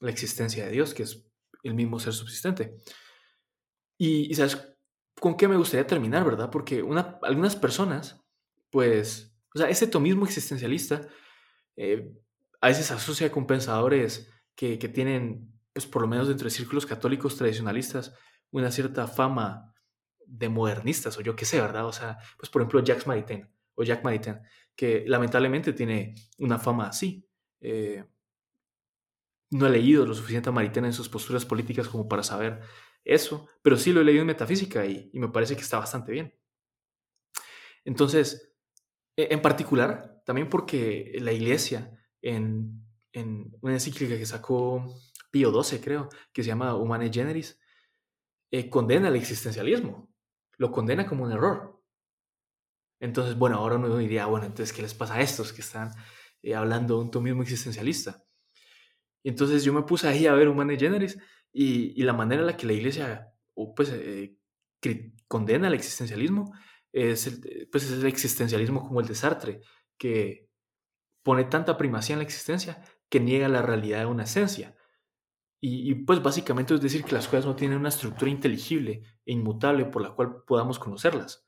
la 0.00 0.10
existencia 0.10 0.66
de 0.66 0.72
Dios, 0.72 0.94
que 0.94 1.04
es 1.04 1.26
el 1.62 1.74
mismo 1.74 1.98
ser 1.98 2.12
subsistente. 2.12 2.76
Y, 3.98 4.34
¿sabes 4.34 4.74
con 5.18 5.36
qué 5.36 5.46
me 5.46 5.56
gustaría 5.56 5.86
terminar, 5.86 6.24
verdad? 6.24 6.50
Porque 6.50 6.82
una, 6.82 7.18
algunas 7.22 7.54
personas, 7.54 8.22
pues, 8.70 9.34
o 9.54 9.58
sea, 9.58 9.68
ese 9.68 9.86
tomismo 9.86 10.24
existencialista 10.24 11.06
eh, 11.76 12.10
a 12.60 12.68
veces 12.68 12.90
asocia 12.90 13.30
con 13.30 13.46
pensadores 13.46 14.30
que, 14.54 14.78
que 14.78 14.88
tienen, 14.88 15.52
pues 15.72 15.86
por 15.86 16.02
lo 16.02 16.08
menos 16.08 16.28
dentro 16.28 16.44
de 16.44 16.50
círculos 16.50 16.86
católicos 16.86 17.36
tradicionalistas, 17.36 18.14
una 18.50 18.70
cierta 18.70 19.06
fama 19.06 19.74
de 20.26 20.48
modernistas 20.48 21.18
o 21.18 21.22
yo 21.22 21.34
qué 21.34 21.44
sé, 21.44 21.60
¿verdad? 21.60 21.86
O 21.86 21.92
sea, 21.92 22.18
pues 22.38 22.50
por 22.50 22.62
ejemplo 22.62 22.82
Jacques 22.82 23.06
Maritain 23.06 23.48
o 23.74 23.82
Jacques 23.82 24.04
Maritain, 24.04 24.40
que 24.76 25.04
lamentablemente 25.06 25.72
tiene 25.72 26.14
una 26.38 26.58
fama 26.58 26.88
así. 26.88 27.28
Eh, 27.60 28.04
no 29.50 29.66
he 29.66 29.70
leído 29.70 30.06
lo 30.06 30.14
suficiente 30.14 30.48
a 30.48 30.52
Maritain 30.52 30.86
en 30.86 30.92
sus 30.92 31.08
posturas 31.08 31.44
políticas 31.44 31.88
como 31.88 32.08
para 32.08 32.22
saber 32.22 32.60
eso, 33.04 33.48
pero 33.62 33.76
sí 33.76 33.92
lo 33.92 34.00
he 34.00 34.04
leído 34.04 34.20
en 34.20 34.28
metafísica 34.28 34.86
y, 34.86 35.10
me 35.14 35.28
parece 35.28 35.56
que 35.56 35.62
está 35.62 35.78
bastante 35.78 36.12
bien. 36.12 36.34
Entonces, 37.84 38.54
e, 39.16 39.28
en 39.32 39.42
particular, 39.42 40.22
también 40.24 40.48
porque 40.48 41.16
la 41.20 41.32
iglesia 41.32 41.99
en, 42.22 42.84
en 43.12 43.56
una 43.60 43.74
encíclica 43.74 44.16
que 44.16 44.26
sacó 44.26 44.94
Pío 45.30 45.62
XII, 45.62 45.80
creo, 45.80 46.08
que 46.32 46.42
se 46.42 46.48
llama 46.48 46.74
Humane 46.74 47.10
Generis, 47.12 47.58
eh, 48.50 48.68
condena 48.68 49.08
el 49.08 49.16
existencialismo 49.16 50.10
lo 50.60 50.70
condena 50.70 51.06
como 51.06 51.24
un 51.24 51.32
error. 51.32 51.82
Entonces, 53.00 53.34
bueno, 53.34 53.56
ahora 53.56 53.76
uno 53.76 53.96
diría, 53.96 54.26
bueno, 54.26 54.44
entonces, 54.44 54.76
¿qué 54.76 54.82
les 54.82 54.92
pasa 54.92 55.14
a 55.14 55.22
estos 55.22 55.54
que 55.54 55.62
están 55.62 55.90
eh, 56.42 56.54
hablando 56.54 56.96
de 56.96 57.04
un 57.04 57.10
tomismo 57.10 57.42
existencialista? 57.42 58.22
Y 59.22 59.30
entonces 59.30 59.64
yo 59.64 59.72
me 59.72 59.84
puse 59.84 60.06
ahí 60.06 60.26
a 60.26 60.34
ver 60.34 60.48
Humane 60.48 60.78
Generis 60.78 61.18
y, 61.50 61.98
y 61.98 62.04
la 62.04 62.12
manera 62.12 62.42
en 62.42 62.46
la 62.46 62.58
que 62.58 62.66
la 62.66 62.74
iglesia 62.74 63.32
pues, 63.74 63.88
eh, 63.94 64.36
condena 65.26 65.68
el 65.68 65.74
existencialismo 65.74 66.52
es 66.92 67.26
el, 67.26 67.68
pues 67.72 67.84
es 67.84 67.92
el 67.92 68.06
existencialismo 68.06 68.86
como 68.86 69.00
el 69.00 69.06
de 69.06 69.14
Sartre, 69.14 69.62
que 69.96 70.49
pone 71.22 71.44
tanta 71.44 71.76
primacía 71.76 72.14
en 72.14 72.20
la 72.20 72.24
existencia 72.24 72.82
que 73.08 73.20
niega 73.20 73.48
la 73.48 73.62
realidad 73.62 74.00
de 74.00 74.06
una 74.06 74.24
esencia. 74.24 74.76
Y, 75.62 75.94
pues 76.06 76.22
básicamente 76.22 76.72
es 76.74 76.80
decir 76.80 77.04
que 77.04 77.12
las 77.12 77.28
cosas 77.28 77.44
no 77.44 77.54
tienen 77.54 77.78
una 77.78 77.90
estructura 77.90 78.30
inteligible 78.30 79.02
e 79.26 79.32
inmutable 79.32 79.84
por 79.84 80.00
la 80.00 80.14
cual 80.14 80.42
podamos 80.46 80.78
conocerlas. 80.78 81.44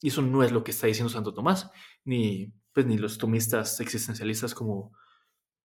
Y 0.00 0.08
eso 0.08 0.22
no 0.22 0.44
es 0.44 0.52
lo 0.52 0.62
que 0.62 0.70
está 0.70 0.86
diciendo 0.86 1.12
Santo 1.12 1.34
Tomás, 1.34 1.68
ni, 2.04 2.52
pues, 2.72 2.86
ni 2.86 2.96
los 2.96 3.18
tomistas 3.18 3.80
existencialistas 3.80 4.54
como, 4.54 4.92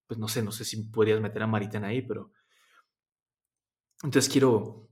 pues 0.07 0.19
no 0.19 0.27
sé, 0.27 0.41
no 0.41 0.51
sé 0.51 0.65
si 0.65 0.81
podrías 0.85 1.21
meter 1.21 1.43
a 1.43 1.47
Maritain 1.47 1.83
ahí, 1.83 2.01
pero... 2.01 2.31
Entonces 4.03 4.31
quiero, 4.31 4.89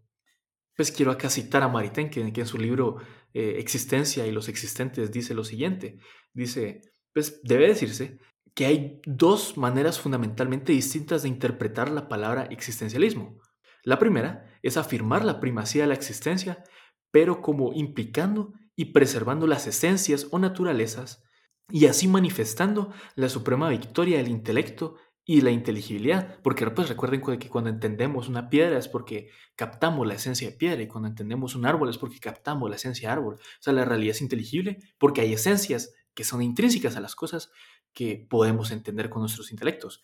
pues 0.76 0.92
quiero 0.92 1.12
acá 1.12 1.32
citar 1.32 1.64
a 1.64 1.68
Maritain, 1.68 2.12
que, 2.12 2.22
en 2.22 2.46
su 2.46 2.60
libro 2.60 2.98
eh, 3.34 3.56
Existencia 3.58 4.28
y 4.28 4.32
los 4.32 4.50
existentes 4.50 5.12
dice 5.12 5.34
lo 5.34 5.44
siguiente. 5.44 6.00
Dice, 6.32 6.82
pues 7.12 7.42
debe 7.42 7.68
decirse 7.68 8.20
que 8.54 8.66
hay 8.66 9.02
dos 9.06 9.58
maneras 9.58 10.00
fundamentalmente 10.00 10.72
distintas 10.72 11.24
de 11.24 11.30
interpretar 11.30 11.90
la 11.90 12.08
palabra 12.08 12.44
existencialismo. 12.52 13.38
La 13.84 14.00
primera 14.00 14.46
es 14.62 14.78
afirmar 14.78 15.24
la 15.24 15.40
primacía 15.40 15.84
de 15.84 15.88
la 15.90 15.94
existencia, 15.94 16.64
pero 17.12 17.42
como 17.42 17.74
implicando 17.74 18.54
y 18.76 18.86
preservando 18.86 19.48
las 19.48 19.68
esencias 19.68 20.28
o 20.32 20.40
naturalezas, 20.40 21.24
y 21.72 21.86
así 21.86 22.08
manifestando 22.08 22.92
la 23.16 23.30
suprema 23.30 23.70
victoria 23.70 24.18
del 24.18 24.30
intelecto 24.30 24.96
y 25.26 25.42
la 25.42 25.52
inteligibilidad, 25.52 26.40
porque 26.42 26.66
pues 26.72 26.90
recuerden 26.90 27.22
que 27.22 27.50
cuando 27.50 27.70
entendemos 27.70 28.28
una 28.28 28.50
piedra 28.50 28.80
es 28.80 28.88
porque 28.88 29.30
captamos 29.56 30.08
la 30.08 30.16
esencia 30.16 30.50
de 30.50 30.56
piedra 30.56 30.82
y 30.82 30.88
cuando 30.88 31.08
entendemos 31.08 31.54
un 31.54 31.68
árbol 31.68 31.90
es 31.90 32.00
porque 32.00 32.20
captamos 32.20 32.68
la 32.68 32.78
esencia 32.78 33.10
de 33.10 33.14
árbol. 33.14 33.36
O 33.36 33.62
sea, 33.62 33.74
la 33.74 33.86
realidad 33.86 34.16
es 34.16 34.22
inteligible 34.22 34.80
porque 34.98 35.22
hay 35.22 35.34
esencias 35.34 35.94
que 36.16 36.24
son 36.24 36.42
intrínsecas 36.42 36.96
a 36.96 37.02
las 37.02 37.16
cosas 37.16 37.52
que 37.94 38.26
podemos 38.30 38.72
entender 38.72 39.10
con 39.10 39.22
nuestros 39.22 39.52
intelectos. 39.52 40.02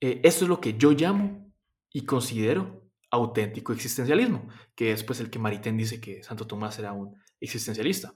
Eh, 0.00 0.20
esto 0.24 0.44
es 0.44 0.48
lo 0.48 0.60
que 0.60 0.76
yo 0.76 0.92
llamo 0.92 1.52
y 1.92 2.04
considero 2.04 2.90
auténtico 3.10 3.72
existencialismo, 3.72 4.48
que 4.74 4.92
es 4.92 5.02
pues 5.02 5.20
el 5.20 5.30
que 5.30 5.38
Maritain 5.38 5.76
dice 5.76 6.00
que 6.00 6.22
Santo 6.22 6.46
Tomás 6.46 6.78
era 6.78 6.92
un 6.92 7.16
existencialista. 7.40 8.14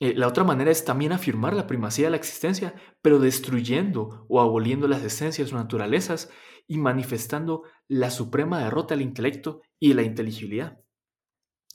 Eh, 0.00 0.14
la 0.14 0.26
otra 0.26 0.44
manera 0.44 0.70
es 0.70 0.84
también 0.84 1.12
afirmar 1.12 1.54
la 1.54 1.66
primacía 1.66 2.06
de 2.06 2.10
la 2.10 2.16
existencia, 2.16 2.74
pero 3.00 3.20
destruyendo 3.20 4.26
o 4.28 4.40
aboliendo 4.40 4.88
las 4.88 5.02
esencias 5.02 5.52
o 5.52 5.56
naturalezas 5.56 6.30
y 6.66 6.78
manifestando 6.78 7.62
la 7.88 8.10
suprema 8.10 8.62
derrota 8.62 8.94
del 8.94 9.02
intelecto 9.02 9.62
y 9.78 9.94
la 9.94 10.02
inteligibilidad. 10.02 10.80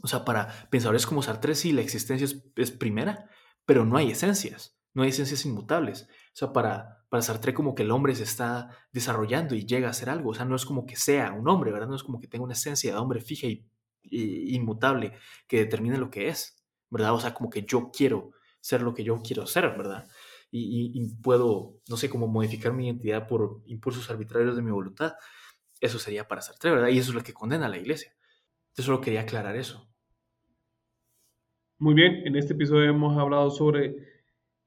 O 0.02 0.08
sea, 0.08 0.26
para 0.26 0.70
pensadores 0.70 1.06
como 1.06 1.22
Sartre, 1.22 1.56
sí, 1.56 1.72
la 1.72 1.82
existencia 1.82 2.26
es, 2.56 2.72
primera, 2.72 3.30
pero 3.66 3.86
no 3.86 3.98
hay 3.98 4.12
esencias, 4.12 4.79
no 4.94 5.04
hay 5.04 5.10
esencias 5.10 5.46
inmutables. 5.46 6.04
O 6.04 6.36
sea, 6.36 6.54
para, 6.54 7.06
para 7.10 7.24
Sartre 7.24 7.54
como 7.54 7.76
que 7.76 7.84
el 7.84 7.92
hombre 7.92 8.16
se 8.16 8.24
está 8.24 8.70
desarrollando 8.92 9.56
y 9.56 9.66
llega 9.66 9.90
a 9.90 9.94
ser 9.94 10.10
algo. 10.10 10.32
O 10.32 10.34
sea, 10.34 10.46
no 10.46 10.56
es 10.56 10.66
como 10.66 10.86
que 10.86 10.96
sea 10.96 11.32
un 11.32 11.48
hombre, 11.48 11.72
¿verdad? 11.72 11.88
No 11.88 11.96
es 11.96 12.04
como 12.04 12.20
que 12.20 12.28
tenga 12.28 12.44
una 12.44 12.54
esencia 12.54 12.92
de 12.92 12.98
hombre 12.98 13.22
fija 13.22 13.48
y, 13.48 13.66
inmutable 14.02 15.14
que 15.48 15.58
determine 15.58 15.98
lo 15.98 16.10
que 16.10 16.30
es, 16.30 16.64
¿verdad? 16.90 17.14
O 17.14 17.20
sea, 17.20 17.34
como 17.34 17.50
que 17.50 17.64
yo 17.64 17.92
quiero 17.92 18.32
ser 18.62 18.82
lo 18.82 18.94
que 18.94 19.04
yo 19.04 19.22
quiero 19.22 19.46
ser, 19.46 19.70
¿verdad? 19.78 20.08
Y, 20.52 20.92
y, 20.96 21.16
puedo, 21.22 21.80
no 21.88 21.98
sé, 21.98 22.10
cómo 22.10 22.28
modificar 22.28 22.74
mi 22.74 22.88
identidad 22.88 23.28
por 23.28 23.62
impulsos 23.68 24.10
arbitrarios 24.10 24.56
de 24.56 24.64
mi 24.64 24.72
voluntad. 24.72 25.14
Eso 25.80 26.00
sería 26.00 26.28
para 26.28 26.42
Sartre, 26.42 26.72
¿verdad? 26.72 26.90
Y 26.90 26.98
eso 26.98 27.12
es 27.12 27.16
lo 27.16 27.24
que 27.24 27.34
condena 27.34 27.68
a 27.68 27.70
la 27.70 27.78
iglesia. 27.78 28.14
Yo 28.76 28.84
solo 28.84 29.02
quería 29.02 29.22
aclarar 29.22 29.56
eso. 29.56 29.90
Muy 31.78 31.94
bien, 31.94 32.28
en 32.28 32.36
este 32.36 32.54
episodio 32.54 32.90
hemos 32.90 33.18
hablado 33.18 33.52
sobre 33.52 33.96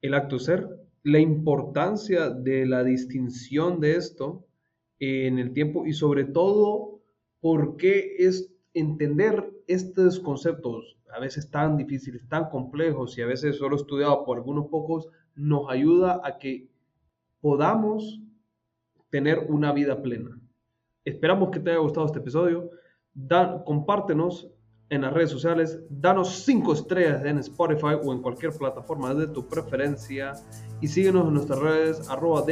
el 0.03 0.13
acto 0.13 0.37
ser, 0.37 0.69
la 1.03 1.19
importancia 1.19 2.29
de 2.29 2.65
la 2.65 2.83
distinción 2.83 3.79
de 3.79 3.95
esto 3.95 4.45
en 4.99 5.39
el 5.39 5.53
tiempo 5.53 5.85
y 5.85 5.93
sobre 5.93 6.25
todo 6.25 6.99
por 7.39 7.77
qué 7.77 8.15
es 8.19 8.53
entender 8.73 9.49
estos 9.67 10.19
conceptos 10.19 10.97
a 11.13 11.19
veces 11.19 11.49
tan 11.49 11.77
difíciles, 11.77 12.27
tan 12.27 12.49
complejos 12.49 13.17
y 13.17 13.21
a 13.21 13.27
veces 13.27 13.57
solo 13.57 13.77
estudiados 13.77 14.19
por 14.25 14.37
algunos 14.37 14.67
pocos, 14.67 15.07
nos 15.35 15.69
ayuda 15.69 16.21
a 16.23 16.37
que 16.37 16.67
podamos 17.39 18.21
tener 19.09 19.45
una 19.47 19.71
vida 19.71 20.01
plena. 20.01 20.37
Esperamos 21.05 21.51
que 21.51 21.59
te 21.59 21.69
haya 21.69 21.79
gustado 21.79 22.07
este 22.07 22.19
episodio. 22.19 22.71
compártenos 23.65 24.52
en 24.93 25.01
las 25.01 25.11
redes 25.11 25.31
sociales, 25.31 25.79
danos 25.89 26.43
5 26.45 26.73
estrellas 26.73 27.25
en 27.25 27.39
Spotify 27.39 27.95
o 28.03 28.13
en 28.13 28.21
cualquier 28.21 28.51
plataforma 28.53 29.13
de 29.15 29.27
tu 29.27 29.47
preferencia. 29.47 30.33
Y 30.81 30.87
síguenos 30.87 31.27
en 31.27 31.33
nuestras 31.33 31.59
redes 31.59 32.09
arroba 32.09 32.43